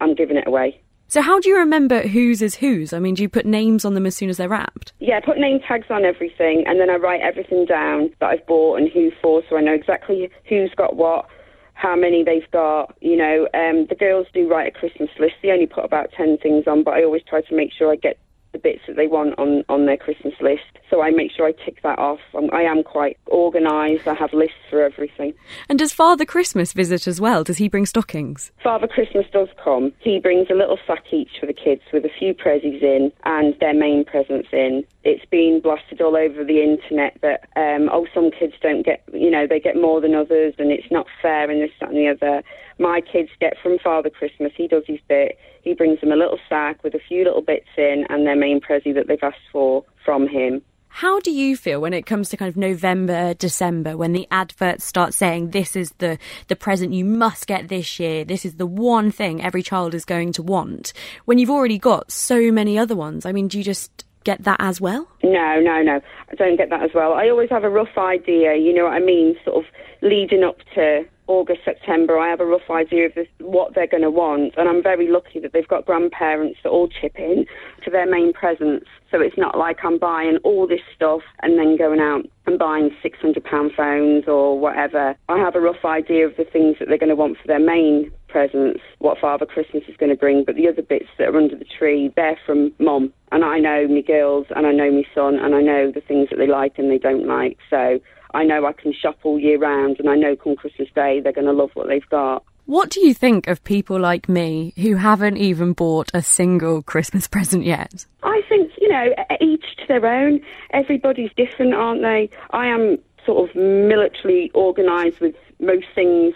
[0.00, 0.80] I'm giving it away.
[1.08, 2.92] So how do you remember whose is whose?
[2.92, 4.92] I mean, do you put names on them as soon as they're wrapped?
[5.00, 8.46] Yeah, I put name tags on everything, and then I write everything down that I've
[8.46, 11.26] bought and who for, so I know exactly who's got what,
[11.74, 12.96] how many they've got.
[13.00, 15.34] You know, um, the girls do write a Christmas list.
[15.42, 17.96] They only put about ten things on, but I always try to make sure I
[17.96, 18.16] get
[18.52, 20.62] the bits that they want on, on their Christmas list.
[20.88, 22.18] So I make sure I tick that off.
[22.36, 24.08] I'm, I am quite organised.
[24.08, 25.34] I have lists for everything.
[25.68, 27.44] And does Father Christmas visit as well?
[27.44, 28.50] Does he bring stockings?
[28.62, 29.92] Father Christmas does come.
[30.00, 33.54] He brings a little sack each for the kids with a few prezzies in and
[33.60, 34.84] their main presents in.
[35.02, 39.30] It's been blasted all over the internet that, um, oh, some kids don't get, you
[39.30, 42.08] know, they get more than others and it's not fair and this, that and the
[42.08, 42.42] other.
[42.78, 44.52] My kids get from Father Christmas.
[44.56, 45.38] He does his bit.
[45.62, 48.60] He brings them a little sack with a few little bits in and their main
[48.60, 50.62] prezzy that they've asked for from him.
[50.92, 54.84] How do you feel when it comes to kind of November, December, when the adverts
[54.84, 58.66] start saying this is the, the present you must get this year, this is the
[58.66, 60.92] one thing every child is going to want,
[61.26, 63.24] when you've already got so many other ones?
[63.24, 65.08] I mean, do you just get that as well?
[65.22, 66.00] No, no, no.
[66.30, 67.14] I don't get that as well.
[67.14, 69.70] I always have a rough idea, you know what I mean, sort of
[70.02, 74.02] leading up to August, September, I have a rough idea of this, what they're going
[74.02, 74.54] to want.
[74.56, 77.46] And I'm very lucky that they've got grandparents that all chip in
[77.84, 78.86] to their main presents.
[79.12, 82.90] So it's not like I'm buying all this stuff and then going out and buying
[83.04, 85.14] £600 phones or whatever.
[85.28, 87.60] I have a rough idea of the things that they're going to want for their
[87.60, 90.42] main presents, what Father Christmas is going to bring.
[90.44, 93.12] But the other bits that are under the tree, they're from Mum.
[93.32, 96.28] And I know my girls and I know my son and I know the things
[96.30, 97.58] that they like and they don't like.
[97.68, 98.00] So
[98.34, 101.32] I know I can shop all year round, and I know come Christmas Day they're
[101.32, 102.44] going to love what they've got.
[102.66, 107.26] What do you think of people like me who haven't even bought a single Christmas
[107.28, 108.06] present yet?
[108.22, 109.06] I think, you know,
[109.40, 110.40] each to their own.
[110.72, 112.30] Everybody's different, aren't they?
[112.50, 116.34] I am sort of militarily organised with most things,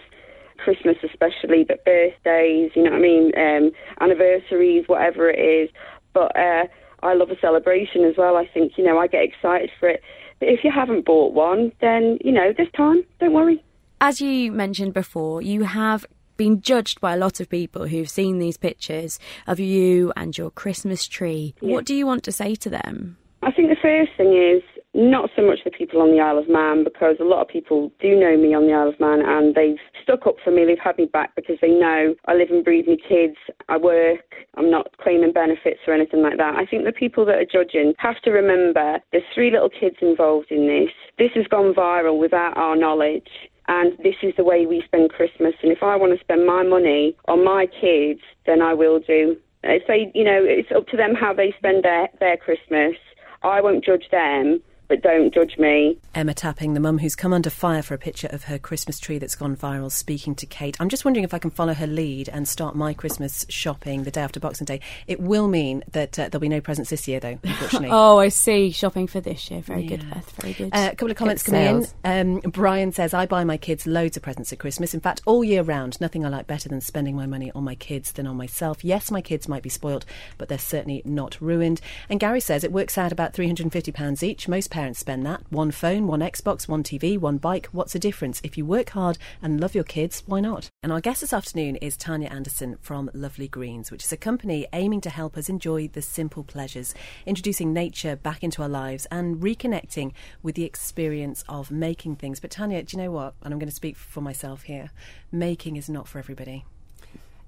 [0.57, 5.69] Christmas especially, but birthdays, you know what I mean, um, anniversaries, whatever it is.
[6.13, 6.65] But uh,
[7.05, 8.35] I love a celebration as well.
[8.35, 10.01] I think, you know, I get excited for it.
[10.39, 13.05] But if you haven't bought one, then, you know, this time.
[13.19, 13.63] Don't worry.
[14.01, 16.05] As you mentioned before, you have
[16.37, 20.51] been judged by a lot of people who've seen these pictures of you and your
[20.51, 21.55] Christmas tree.
[21.61, 21.73] Yeah.
[21.73, 23.17] What do you want to say to them?
[23.41, 24.61] I think the first thing is
[24.95, 27.91] not so much the people on the Isle of Man because a lot of people
[27.99, 30.63] do know me on the Isle of Man and they've stuck up for me.
[30.63, 33.35] They've had me back because they know I live and breathe my kids.
[33.67, 34.23] I work.
[34.55, 36.55] I'm not claiming benefits or anything like that.
[36.55, 40.47] I think the people that are judging have to remember there's three little kids involved
[40.49, 40.93] in this.
[41.17, 43.27] This has gone viral without our knowledge
[43.67, 45.55] and this is the way we spend Christmas.
[45.61, 49.37] And if I want to spend my money on my kids, then I will do
[49.65, 52.95] Uh, say, you know, it's up to them how they spend their, their Christmas.
[53.41, 55.97] I won't judge them but don't judge me.
[56.13, 59.17] Emma Tapping, the mum who's come under fire for a picture of her Christmas tree
[59.17, 60.77] that's gone viral, speaking to Kate.
[60.79, 64.11] I'm just wondering if I can follow her lead and start my Christmas shopping the
[64.11, 64.79] day after Boxing Day.
[65.07, 67.89] It will mean that uh, there'll be no presents this year, though, unfortunately.
[67.91, 68.71] oh, I see.
[68.71, 69.61] Shopping for this year.
[69.61, 69.89] Very yeah.
[69.89, 70.31] good, Beth.
[70.41, 70.69] Very good.
[70.73, 71.87] Uh, a couple of comments coming in.
[72.03, 74.93] Um, Brian says, I buy my kids loads of presents at Christmas.
[74.93, 77.75] In fact, all year round, nothing I like better than spending my money on my
[77.75, 78.83] kids than on myself.
[78.83, 80.05] Yes, my kids might be spoilt,
[80.37, 81.81] but they're certainly not ruined.
[82.09, 84.47] And Gary says it works out about £350 each.
[84.47, 87.69] Most parents spend that one phone, one Xbox, one TV, one bike.
[87.71, 88.41] What's the difference?
[88.43, 90.69] If you work hard and love your kids, why not?
[90.83, 94.67] And our guest this afternoon is Tanya Anderson from Lovely Greens, which is a company
[94.73, 96.93] aiming to help us enjoy the simple pleasures,
[97.25, 100.11] introducing nature back into our lives and reconnecting
[100.43, 102.41] with the experience of making things.
[102.41, 103.35] But Tanya, do you know what?
[103.43, 104.91] And I'm going to speak for myself here.
[105.31, 106.65] Making is not for everybody.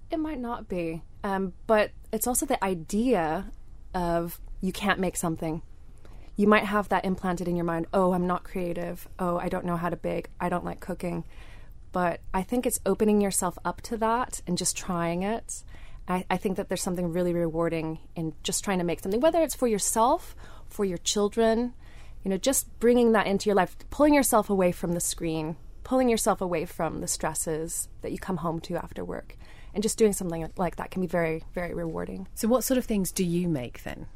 [0.09, 3.51] It might not be, um, but it's also the idea
[3.93, 5.61] of you can't make something
[6.37, 9.09] you might have that implanted in your mind oh, I'm not creative.
[9.19, 10.29] Oh, I don't know how to bake.
[10.39, 11.25] I don't like cooking.
[11.91, 15.63] But I think it's opening yourself up to that and just trying it.
[16.07, 19.41] I, I think that there's something really rewarding in just trying to make something, whether
[19.41, 20.35] it's for yourself,
[20.67, 21.73] for your children,
[22.23, 26.07] you know, just bringing that into your life, pulling yourself away from the screen, pulling
[26.07, 29.35] yourself away from the stresses that you come home to after work.
[29.73, 32.27] And just doing something like that can be very, very rewarding.
[32.35, 34.07] So, what sort of things do you make then?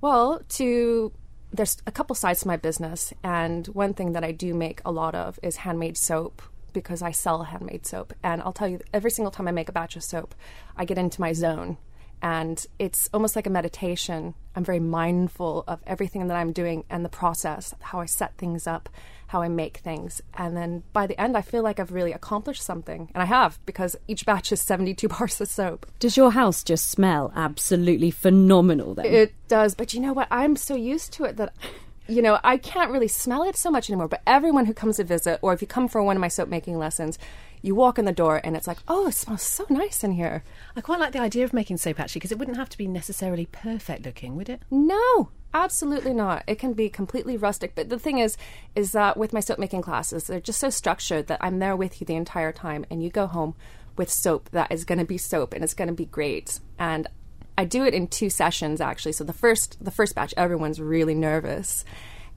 [0.00, 1.12] Well, to
[1.52, 4.92] there's a couple sides to my business, and one thing that I do make a
[4.92, 8.12] lot of is handmade soap because I sell handmade soap.
[8.22, 10.34] And I'll tell you, every single time I make a batch of soap,
[10.76, 11.78] I get into my zone
[12.22, 14.34] and it's almost like a meditation.
[14.54, 18.66] I'm very mindful of everything that I'm doing and the process, how I set things
[18.66, 18.88] up,
[19.28, 20.20] how I make things.
[20.34, 23.10] And then by the end, I feel like I've really accomplished something.
[23.14, 25.86] And I have, because each batch is 72 bars of soap.
[25.98, 29.06] Does your house just smell absolutely phenomenal then?
[29.06, 29.74] It does.
[29.74, 30.28] But you know what?
[30.30, 31.54] I'm so used to it that
[32.10, 34.08] you know, I can't really smell it so much anymore.
[34.08, 36.48] But everyone who comes to visit, or if you come for one of my soap
[36.48, 37.18] making lessons,
[37.62, 40.42] you walk in the door and it's like, oh, it smells so nice in here.
[40.76, 42.88] I quite like the idea of making soap actually, because it wouldn't have to be
[42.88, 44.62] necessarily perfect looking, would it?
[44.70, 46.42] No, absolutely not.
[46.46, 47.74] It can be completely rustic.
[47.74, 48.36] But the thing is,
[48.74, 52.00] is that with my soap making classes, they're just so structured that I'm there with
[52.00, 53.54] you the entire time, and you go home
[53.96, 56.60] with soap that is going to be soap and it's going to be great.
[56.78, 57.06] And
[57.60, 59.12] I do it in two sessions actually.
[59.12, 61.84] So the first the first batch, everyone's really nervous,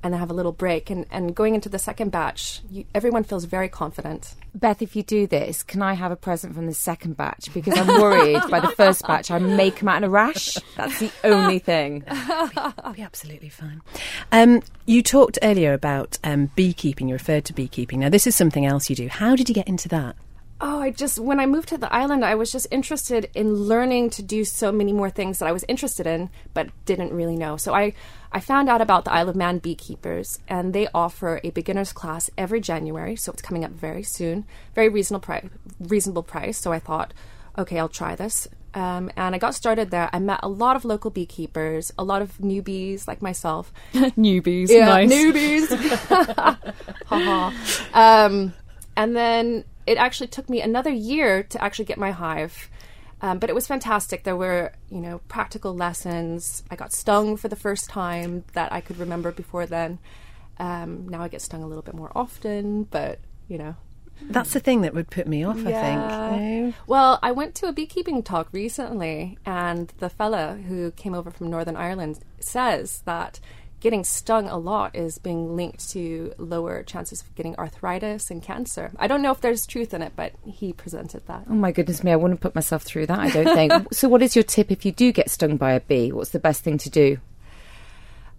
[0.03, 0.89] and I have a little break.
[0.89, 4.36] And, and going into the second batch, you, everyone feels very confident.
[4.53, 7.53] Beth, if you do this, can I have a present from the second batch?
[7.53, 10.57] Because I'm worried by the first batch I may come out in a rash.
[10.75, 12.03] That's the only thing.
[12.05, 13.81] It'll be absolutely fine.
[14.33, 17.07] Um, you talked earlier about um, beekeeping.
[17.07, 18.01] You referred to beekeeping.
[18.01, 19.07] Now, this is something else you do.
[19.07, 20.17] How did you get into that?
[20.63, 24.12] Oh, I just, when I moved to the island, I was just interested in learning
[24.12, 27.58] to do so many more things that I was interested in, but didn't really know.
[27.58, 27.93] So I,
[28.32, 32.30] I found out about the Isle of Man beekeepers, and they offer a beginner's class
[32.38, 33.17] every January.
[33.17, 35.49] So it's coming up very soon, very reasonable, pri-
[35.82, 36.60] reasonable price.
[36.60, 37.13] So I thought,
[37.58, 38.47] okay, I'll try this.
[38.73, 40.10] Um, and I got started there.
[40.13, 43.73] I met a lot of local beekeepers, a lot of newbies like myself.
[43.93, 45.12] newbies, yeah, nice.
[45.12, 45.67] newbies.
[47.06, 47.54] ha.
[47.93, 48.54] um,
[48.95, 52.69] and then it actually took me another year to actually get my hive.
[53.22, 54.24] Um, but it was fantastic.
[54.24, 56.62] There were, you know, practical lessons.
[56.69, 60.00] I got stung for the first time that I could remember before then.
[60.60, 63.76] Um, now I get stung a little bit more often, but you know.
[64.22, 66.30] That's the thing that would put me off, yeah.
[66.32, 66.76] I think.
[66.86, 71.50] Well, I went to a beekeeping talk recently, and the fella who came over from
[71.50, 73.39] Northern Ireland says that
[73.84, 78.93] getting stung a lot is being linked to lower chances of getting arthritis and cancer.
[78.98, 81.43] I don't know if there's truth in it, but he presented that.
[81.50, 83.74] Oh my goodness me, I wouldn't put myself through that, I don't think.
[83.93, 86.13] so, what is your tip if you do get stung by a bee?
[86.13, 87.17] What's the best thing to do?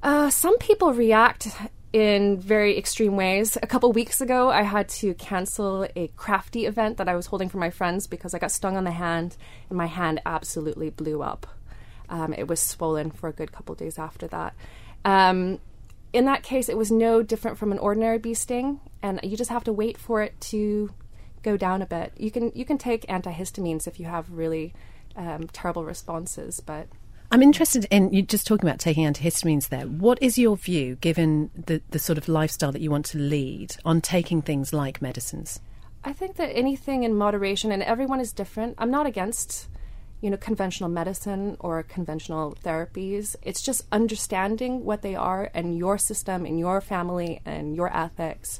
[0.02, 1.48] Uh, some people react
[1.92, 3.58] in very extreme ways.
[3.62, 7.50] A couple weeks ago, I had to cancel a crafty event that I was holding
[7.50, 9.36] for my friends because I got stung on the hand,
[9.68, 11.46] and my hand absolutely blew up.
[12.08, 14.54] Um, it was swollen for a good couple days after that.
[15.04, 15.60] Um,
[16.12, 19.50] in that case, it was no different from an ordinary bee sting, and you just
[19.50, 20.90] have to wait for it to
[21.42, 22.12] go down a bit.
[22.16, 24.72] You can you can take antihistamines if you have really
[25.16, 26.88] um, terrible responses, but.
[27.32, 29.86] I'm interested in you just talking about taking antihistamines there.
[29.86, 33.76] What is your view, given the, the sort of lifestyle that you want to lead,
[33.84, 35.60] on taking things like medicines?
[36.04, 38.76] I think that anything in moderation, and everyone is different.
[38.78, 39.68] I'm not against
[40.24, 43.36] you know, conventional medicine or conventional therapies.
[43.42, 48.58] It's just understanding what they are and your system and your family and your ethics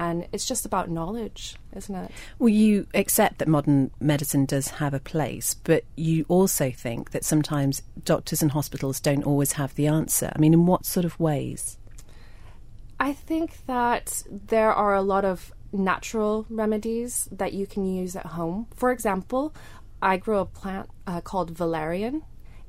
[0.00, 2.10] And it's just about knowledge, isn't it?
[2.38, 7.22] Well, you accept that modern medicine does have a place, but you also think that
[7.22, 10.32] sometimes doctors and hospitals don't always have the answer.
[10.34, 11.76] I mean, in what sort of ways?
[12.98, 18.26] I think that there are a lot of natural remedies that you can use at
[18.26, 18.68] home.
[18.74, 19.54] For example,
[20.02, 22.22] I grow a plant uh, called valerian,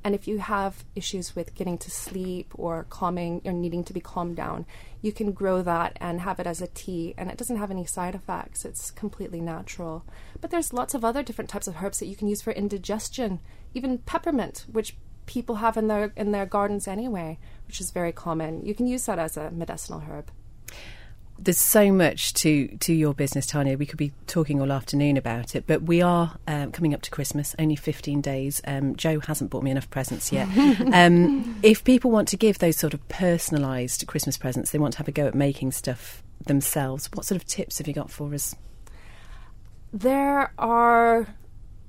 [0.04, 4.00] and if you have issues with getting to sleep or calming or needing to be
[4.00, 4.66] calmed down,
[5.02, 7.86] you can grow that and have it as a tea, and it doesn't have any
[7.86, 8.66] side effects.
[8.66, 10.04] It's completely natural.
[10.42, 13.40] But there's lots of other different types of herbs that you can use for indigestion,
[13.74, 18.66] even peppermint, which people have in their in their gardens anyway, which is very common.
[18.66, 20.32] You can use that as a medicinal herb
[21.44, 23.78] there's so much to to your business, Tanya.
[23.78, 27.12] We could be talking all afternoon about it, but we are um, coming up to
[27.12, 27.56] Christmas.
[27.58, 28.62] Only 15 days.
[28.66, 30.48] Um, Joe hasn't bought me enough presents yet.
[30.94, 34.98] um, if people want to give those sort of personalised Christmas presents, they want to
[35.00, 37.10] have a go at making stuff themselves.
[37.14, 38.56] What sort of tips have you got for us?
[39.92, 41.28] There are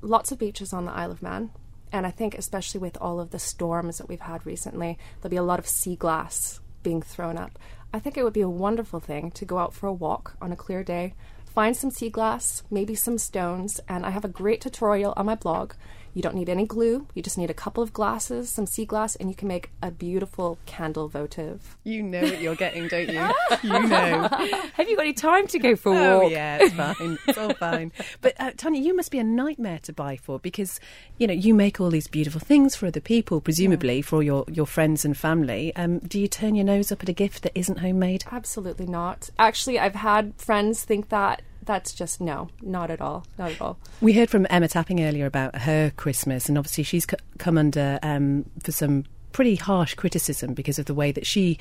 [0.01, 1.51] lots of beaches on the Isle of Man.
[1.93, 5.37] And I think, especially with all of the storms that we've had recently, there'll be
[5.37, 7.59] a lot of sea glass being thrown up.
[7.95, 10.51] I think it would be a wonderful thing to go out for a walk on
[10.51, 11.13] a clear day,
[11.45, 15.35] find some sea glass, maybe some stones, and I have a great tutorial on my
[15.35, 15.75] blog
[16.15, 17.07] you don't need any glue.
[17.15, 19.91] You just need a couple of glasses, some sea glass, and you can make a
[19.91, 21.77] beautiful candle votive.
[21.85, 23.31] You know what you're getting, don't you?
[23.63, 24.29] you know.
[24.75, 26.03] Have you got any time to go for a walk?
[26.03, 26.33] oh, walk?
[26.33, 27.19] yeah, it's fine.
[27.27, 27.93] It's all fine.
[28.21, 30.81] But uh, Tanya, you must be a nightmare to buy for because
[31.19, 34.03] you know you make all these beautiful things for other people, presumably yeah.
[34.03, 35.75] for your your friends and family.
[35.77, 38.25] Um, do you turn your nose up at a gift that isn't homemade?
[38.31, 39.31] Absolutely not.
[39.39, 43.79] Actually, I've had friends think that that's just no, not at all, not at all.
[44.01, 47.99] We heard from Emma Tapping earlier about her Christmas, and obviously she's c- come under
[48.03, 51.59] um, for some pretty harsh criticism because of the way that she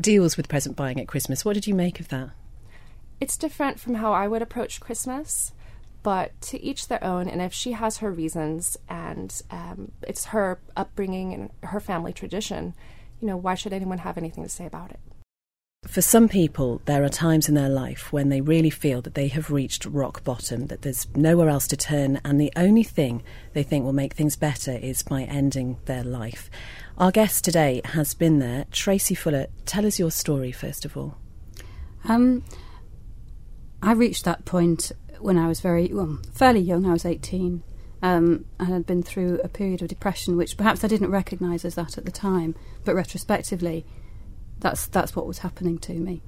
[0.00, 1.44] deals with present buying at Christmas.
[1.44, 2.30] What did you make of that?
[3.20, 5.52] It's different from how I would approach Christmas,
[6.02, 7.28] but to each their own.
[7.28, 12.74] And if she has her reasons and um, it's her upbringing and her family tradition,
[13.20, 15.00] you know, why should anyone have anything to say about it?
[15.86, 19.28] For some people, there are times in their life when they really feel that they
[19.28, 23.22] have reached rock bottom, that there's nowhere else to turn, and the only thing
[23.54, 26.50] they think will make things better is by ending their life.
[26.98, 28.66] Our guest today has been there.
[28.70, 31.16] Tracy Fuller, tell us your story first of all.
[32.04, 32.44] Um,
[33.82, 36.84] I reached that point when I was very, well, fairly young.
[36.84, 37.62] I was 18.
[38.02, 41.74] Um, I had been through a period of depression, which perhaps I didn't recognise as
[41.76, 42.54] that at the time,
[42.84, 43.86] but retrospectively,
[44.60, 46.22] that's that's what was happening to me,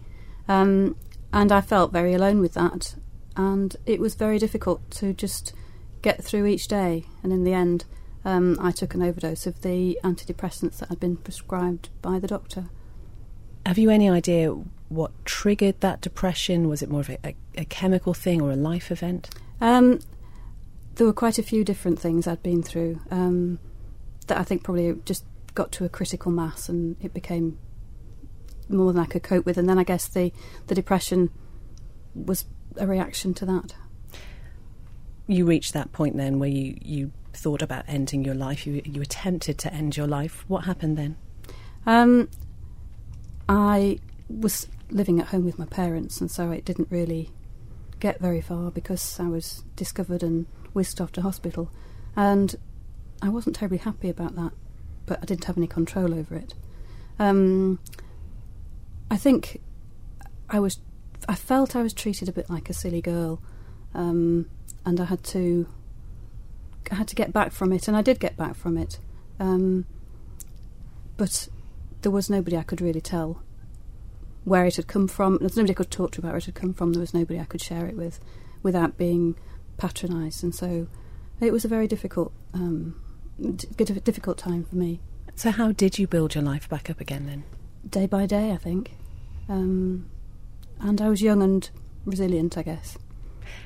[0.49, 0.97] um,
[1.33, 2.97] and I felt very alone with that,
[3.37, 5.53] and it was very difficult to just
[6.03, 7.05] get through each day.
[7.23, 7.85] And in the end,
[8.25, 12.67] um, I took an overdose of the antidepressants that had been prescribed by the doctor.
[13.65, 14.55] Have you any idea
[14.89, 16.69] what triggered that depression?
[16.69, 19.31] Was it more of a, a, a chemical thing or a life event?
[19.61, 20.01] Um,
[20.97, 23.59] there were quite a few different things I'd been through um,
[24.27, 25.25] that I think probably just
[25.55, 27.59] got to a critical mass and it became
[28.73, 30.33] more than I could cope with, and then I guess the
[30.67, 31.31] the depression
[32.15, 32.45] was
[32.77, 33.75] a reaction to that.
[35.27, 38.67] You reached that point then where you you thought about ending your life.
[38.67, 40.45] You you attempted to end your life.
[40.49, 41.17] What happened then?
[41.87, 42.29] Um,
[43.49, 43.99] I
[44.29, 47.31] was living at home with my parents, and so it didn't really
[48.01, 51.71] get very far because I was discovered and whisked off to hospital,
[52.17, 52.55] and
[53.21, 54.53] I wasn't terribly happy about that,
[55.07, 56.55] but I didn't have any control over it.
[57.19, 57.79] Um,
[59.13, 59.61] I think
[60.49, 60.79] I was,
[61.29, 63.43] I felt I was treated a bit like a silly girl,
[63.93, 64.49] um,
[64.87, 65.69] and I had to,
[66.91, 68.99] I had to get back from it, and I did get back from it,
[69.39, 69.85] um,
[71.19, 71.47] but
[72.01, 73.43] there was nobody I could really tell
[74.45, 75.37] where it had come from.
[75.37, 76.95] There was nobody I could talk to about where it had come from.
[76.95, 78.19] There was nobody I could share it with,
[78.63, 79.37] without being
[79.77, 80.87] patronised, and so
[81.39, 82.99] it was a very difficult, um,
[83.39, 85.01] d- difficult time for me.
[85.35, 87.45] So, how did you build your life back up again then?
[87.87, 88.93] Day by day, I think.
[89.49, 90.09] Um,
[90.81, 91.69] and I was young and
[92.05, 92.99] resilient, I guess.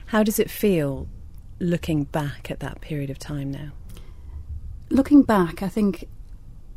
[0.06, 1.08] How does it feel
[1.58, 3.72] looking back at that period of time now?
[4.90, 6.08] Looking back, I think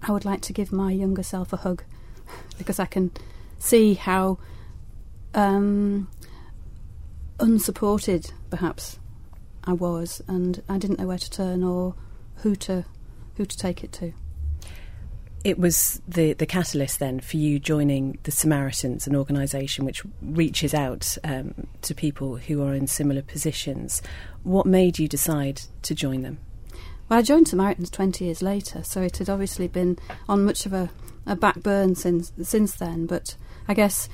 [0.01, 1.83] I would like to give my younger self a hug
[2.57, 3.11] because I can
[3.57, 4.39] see how
[5.33, 6.07] um,
[7.39, 8.99] unsupported, perhaps,
[9.63, 11.95] I was, and I didn't know where to turn or
[12.37, 12.85] who to
[13.35, 14.13] who to take it to
[15.43, 20.73] it was the, the catalyst then for you joining the Samaritans, an organisation which reaches
[20.73, 24.01] out um, to people who are in similar positions.
[24.43, 26.39] What made you decide to join them?
[27.07, 30.73] Well, I joined Samaritans 20 years later, so it had obviously been on much of
[30.73, 30.89] a,
[31.25, 33.05] a back burn since, since then.
[33.05, 33.35] But
[33.67, 34.09] I guess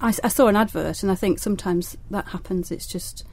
[0.00, 2.70] I, I saw an advert, and I think sometimes that happens.
[2.70, 3.24] It's just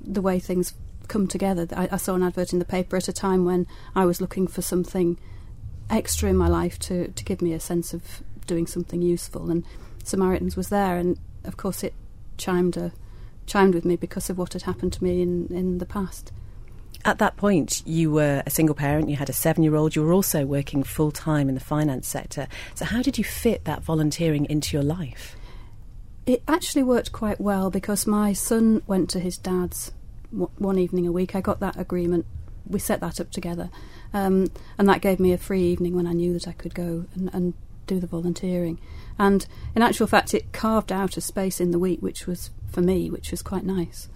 [0.00, 0.74] the way things
[1.08, 1.66] come together.
[1.74, 4.46] I, I, saw an advert in the paper at a time when I was looking
[4.46, 5.18] for something
[5.90, 9.64] extra in my life to, to give me a sense of doing something useful, and
[10.02, 11.94] Samaritans was there, and of course it
[12.36, 12.92] chimed a,
[13.46, 16.32] chimed with me because of what had happened to me in, in the past.
[17.06, 20.02] At that point, you were a single parent, you had a seven year old, you
[20.02, 22.48] were also working full time in the finance sector.
[22.74, 25.36] So, how did you fit that volunteering into your life?
[26.24, 29.92] It actually worked quite well because my son went to his dad's
[30.30, 31.34] one evening a week.
[31.34, 32.24] I got that agreement.
[32.66, 33.70] We set that up together,
[34.12, 34.48] um,
[34.78, 37.30] and that gave me a free evening when I knew that I could go and,
[37.32, 37.54] and
[37.86, 38.80] do the volunteering.
[39.18, 42.80] And in actual fact, it carved out a space in the week, which was for
[42.80, 44.08] me, which was quite nice.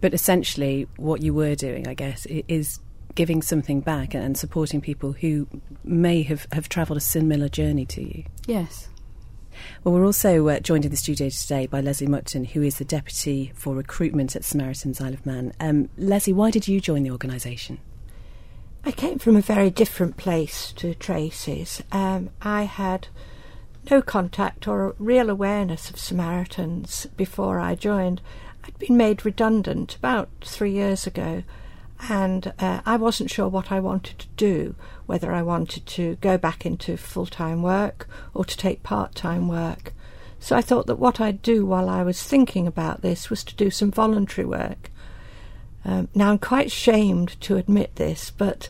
[0.00, 2.80] But essentially, what you were doing, I guess, is
[3.14, 5.46] giving something back and supporting people who
[5.84, 8.24] may have, have travelled a similar journey to you.
[8.46, 8.88] Yes.
[9.84, 12.84] Well, we're also uh, joined in the studio today by Leslie Mukton, who is the
[12.84, 15.52] Deputy for Recruitment at Samaritans Isle of Man.
[15.60, 17.78] Um, Leslie, why did you join the organisation?
[18.82, 21.82] I came from a very different place to Tracy's.
[21.92, 23.08] Um, I had
[23.90, 28.22] no contact or real awareness of Samaritans before I joined.
[28.64, 31.42] I'd been made redundant about three years ago,
[32.08, 34.74] and uh, I wasn't sure what I wanted to do,
[35.04, 39.46] whether I wanted to go back into full time work or to take part time
[39.46, 39.92] work.
[40.38, 43.54] So I thought that what I'd do while I was thinking about this was to
[43.54, 44.90] do some voluntary work.
[45.84, 48.68] Um, now I'm quite shamed to admit this, but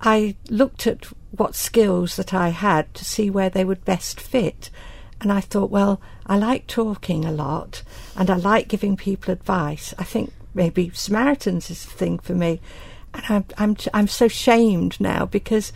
[0.00, 4.70] I looked at what skills that I had to see where they would best fit.
[5.20, 7.82] And I thought, well, I like talking a lot
[8.16, 9.94] and I like giving people advice.
[9.98, 12.60] I think maybe Samaritans is the thing for me.
[13.14, 15.72] And I'm, I'm, I'm so shamed now because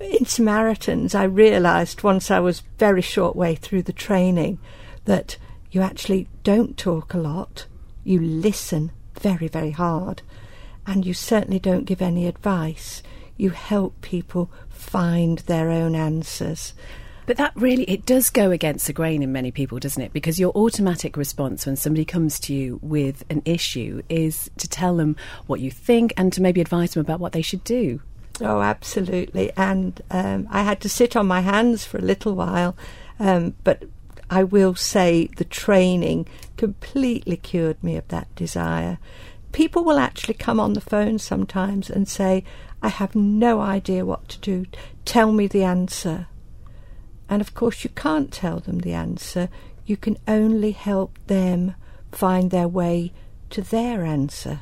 [0.00, 4.58] in Samaritans, I realised once I was very short way through the training
[5.04, 5.36] that
[5.70, 7.66] you actually don't talk a lot,
[8.04, 10.22] you listen very, very hard,
[10.86, 13.02] and you certainly don't give any advice.
[13.36, 16.74] You help people find their own answers.
[17.26, 20.12] But that really, it does go against the grain in many people, doesn't it?
[20.12, 24.96] Because your automatic response when somebody comes to you with an issue is to tell
[24.96, 28.00] them what you think and to maybe advise them about what they should do.
[28.40, 29.52] Oh, absolutely.
[29.56, 32.76] And um, I had to sit on my hands for a little while,
[33.18, 33.84] um, but
[34.30, 38.98] I will say the training completely cured me of that desire.
[39.52, 42.44] People will actually come on the phone sometimes and say,
[42.82, 44.66] I have no idea what to do.
[45.04, 46.26] Tell me the answer.
[47.28, 49.48] And of course, you can't tell them the answer.
[49.86, 51.74] You can only help them
[52.12, 53.12] find their way
[53.50, 54.60] to their answer.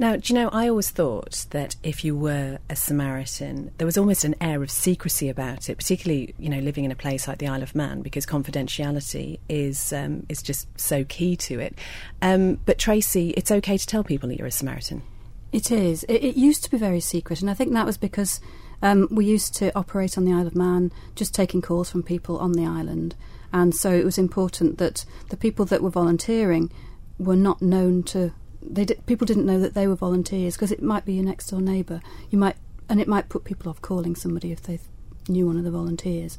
[0.00, 3.98] Now, do you know, I always thought that if you were a Samaritan, there was
[3.98, 7.38] almost an air of secrecy about it, particularly, you know, living in a place like
[7.38, 11.76] the Isle of Man, because confidentiality is um, is just so key to it.
[12.22, 15.02] Um, but Tracy, it's okay to tell people that you're a Samaritan.
[15.50, 16.04] It is.
[16.04, 18.40] It, it used to be very secret, and I think that was because
[18.82, 22.38] um, we used to operate on the Isle of Man, just taking calls from people
[22.38, 23.16] on the island,
[23.52, 26.70] and so it was important that the people that were volunteering
[27.18, 28.32] were not known to.
[28.62, 31.60] They people didn't know that they were volunteers because it might be your next door
[31.60, 32.00] neighbour.
[32.30, 32.56] You might,
[32.88, 34.80] and it might put people off calling somebody if they
[35.28, 36.38] knew one of the volunteers.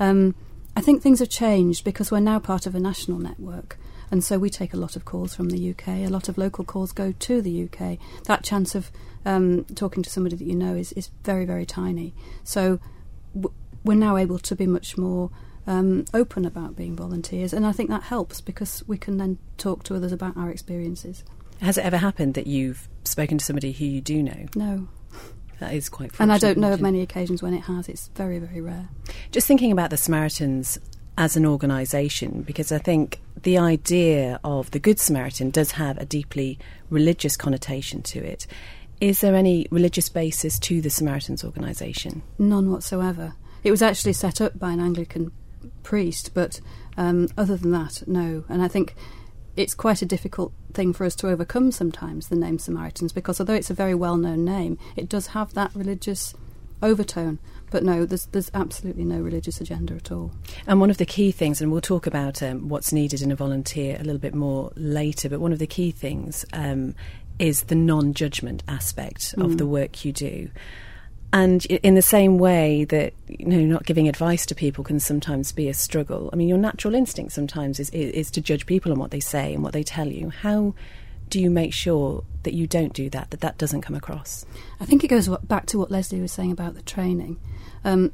[0.00, 0.34] Um,
[0.76, 3.78] I think things have changed because we're now part of a national network.
[4.10, 5.88] And so we take a lot of calls from the UK.
[5.88, 7.98] A lot of local calls go to the UK.
[8.24, 8.90] That chance of
[9.26, 12.14] um, talking to somebody that you know is, is very, very tiny.
[12.44, 12.80] So
[13.34, 13.54] w-
[13.84, 15.30] we're now able to be much more
[15.66, 19.84] um, open about being volunteers, and I think that helps because we can then talk
[19.84, 21.24] to others about our experiences.
[21.60, 24.46] Has it ever happened that you've spoken to somebody who you do know?
[24.54, 24.88] No.
[25.60, 27.88] That is quite And I don't know of many occasions when it has.
[27.88, 28.88] It's very, very rare.
[29.32, 30.78] Just thinking about the Samaritans
[31.16, 36.04] as an organisation, because I think the idea of the Good Samaritan does have a
[36.04, 38.46] deeply religious connotation to it.
[39.00, 42.22] Is there any religious basis to the Samaritans organisation?
[42.38, 43.34] None whatsoever.
[43.64, 45.32] It was actually set up by an Anglican
[45.82, 46.60] priest, but
[46.96, 48.44] um, other than that, no.
[48.48, 48.94] And I think
[49.58, 53.54] it's quite a difficult thing for us to overcome sometimes, the name Samaritans, because although
[53.54, 56.32] it's a very well known name, it does have that religious
[56.80, 57.40] overtone.
[57.70, 60.30] But no, there's there's absolutely no religious agenda at all.
[60.66, 63.36] And one of the key things, and we'll talk about um, what's needed in a
[63.36, 66.94] volunteer a little bit more later, but one of the key things um,
[67.40, 69.44] is the non judgment aspect mm.
[69.44, 70.50] of the work you do.
[71.32, 75.52] And in the same way that you know, not giving advice to people can sometimes
[75.52, 76.30] be a struggle.
[76.32, 79.20] I mean, your natural instinct sometimes is, is, is to judge people on what they
[79.20, 80.30] say and what they tell you.
[80.30, 80.74] How
[81.28, 84.46] do you make sure that you don't do that, that that doesn't come across?
[84.80, 87.38] I think it goes back to what Leslie was saying about the training.
[87.84, 88.12] Um,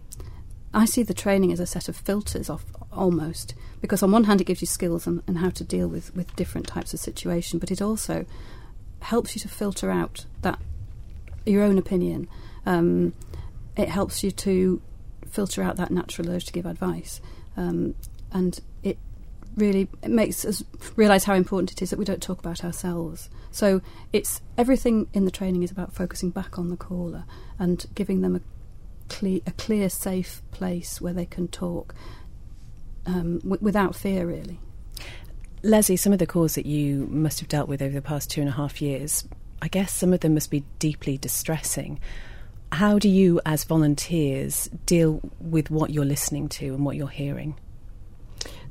[0.73, 2.51] I see the training as a set of filters
[2.93, 6.15] almost because on one hand it gives you skills and, and how to deal with,
[6.17, 8.27] with different types of situation, but it also
[9.01, 10.59] helps you to filter out that
[11.47, 12.27] your own opinion.
[12.67, 13.13] Um,
[13.77, 14.81] it helps you to
[15.31, 17.21] filter out that natural urge to give advice,
[17.57, 17.95] um,
[18.33, 18.99] and it
[19.57, 20.65] really it makes us
[20.97, 23.31] realise how important it is that we don't talk about ourselves.
[23.51, 23.81] So
[24.13, 27.25] it's everything in the training is about focusing back on the caller
[27.59, 28.41] and giving them a
[29.09, 31.95] clear, a clear safe place where they can talk
[33.07, 34.59] um, w- without fear, really.
[35.63, 38.41] Leslie, some of the calls that you must have dealt with over the past two
[38.41, 39.27] and a half years,
[39.63, 42.01] I guess some of them must be deeply distressing.
[42.75, 47.55] How do you, as volunteers, deal with what you're listening to and what you're hearing?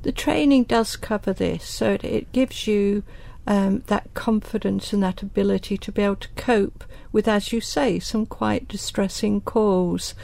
[0.02, 3.02] The training does cover this, so it gives you
[3.46, 7.98] um, that confidence and that ability to be able to cope with, as you say,
[7.98, 10.14] some quite distressing calls.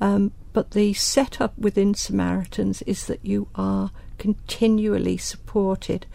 [0.00, 6.06] Um, but the setup within Samaritans is that you are continually supported.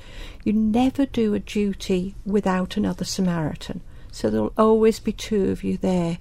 [0.44, 3.82] You never do a duty without another Samaritan.
[4.12, 6.18] So there'll always be two of you there.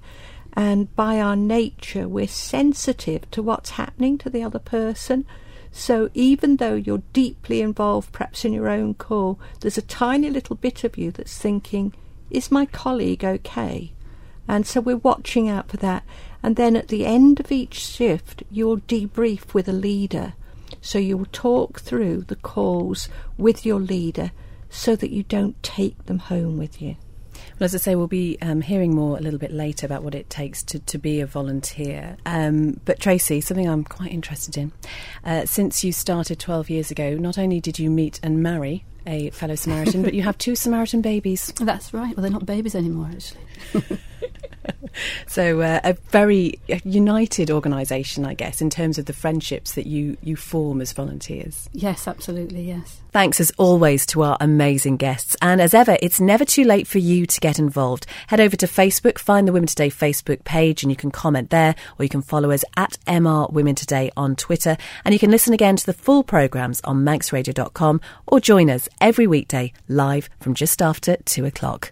[0.53, 5.25] And by our nature, we're sensitive to what's happening to the other person.
[5.71, 10.57] So even though you're deeply involved, perhaps in your own call, there's a tiny little
[10.57, 11.93] bit of you that's thinking,
[12.29, 13.93] is my colleague okay?
[14.47, 16.03] And so we're watching out for that.
[16.43, 20.33] And then at the end of each shift, you'll debrief with a leader.
[20.81, 24.31] So you'll talk through the calls with your leader
[24.69, 26.95] so that you don't take them home with you.
[27.59, 30.15] Well, as I say, we'll be um, hearing more a little bit later about what
[30.15, 32.17] it takes to, to be a volunteer.
[32.25, 34.71] Um, but Tracy, something I'm quite interested in.
[35.23, 39.29] Uh, since you started 12 years ago, not only did you meet and marry a
[39.31, 41.53] fellow Samaritan, but you have two Samaritan babies.
[41.59, 42.15] That's right.
[42.15, 43.99] Well, they're not babies anymore, actually.
[45.27, 50.17] so uh, a very united organisation, I guess, in terms of the friendships that you,
[50.21, 51.69] you form as volunteers.
[51.73, 53.01] Yes, absolutely, yes.
[53.11, 55.35] Thanks as always to our amazing guests.
[55.41, 58.05] And as ever, it's never too late for you to get involved.
[58.27, 61.75] Head over to Facebook, find the Women Today Facebook page, and you can comment there,
[61.99, 64.77] or you can follow us at MR Women Today on Twitter.
[65.03, 69.27] And you can listen again to the full programmes on manxradio.com or join us every
[69.27, 71.91] weekday live from just after two o'clock.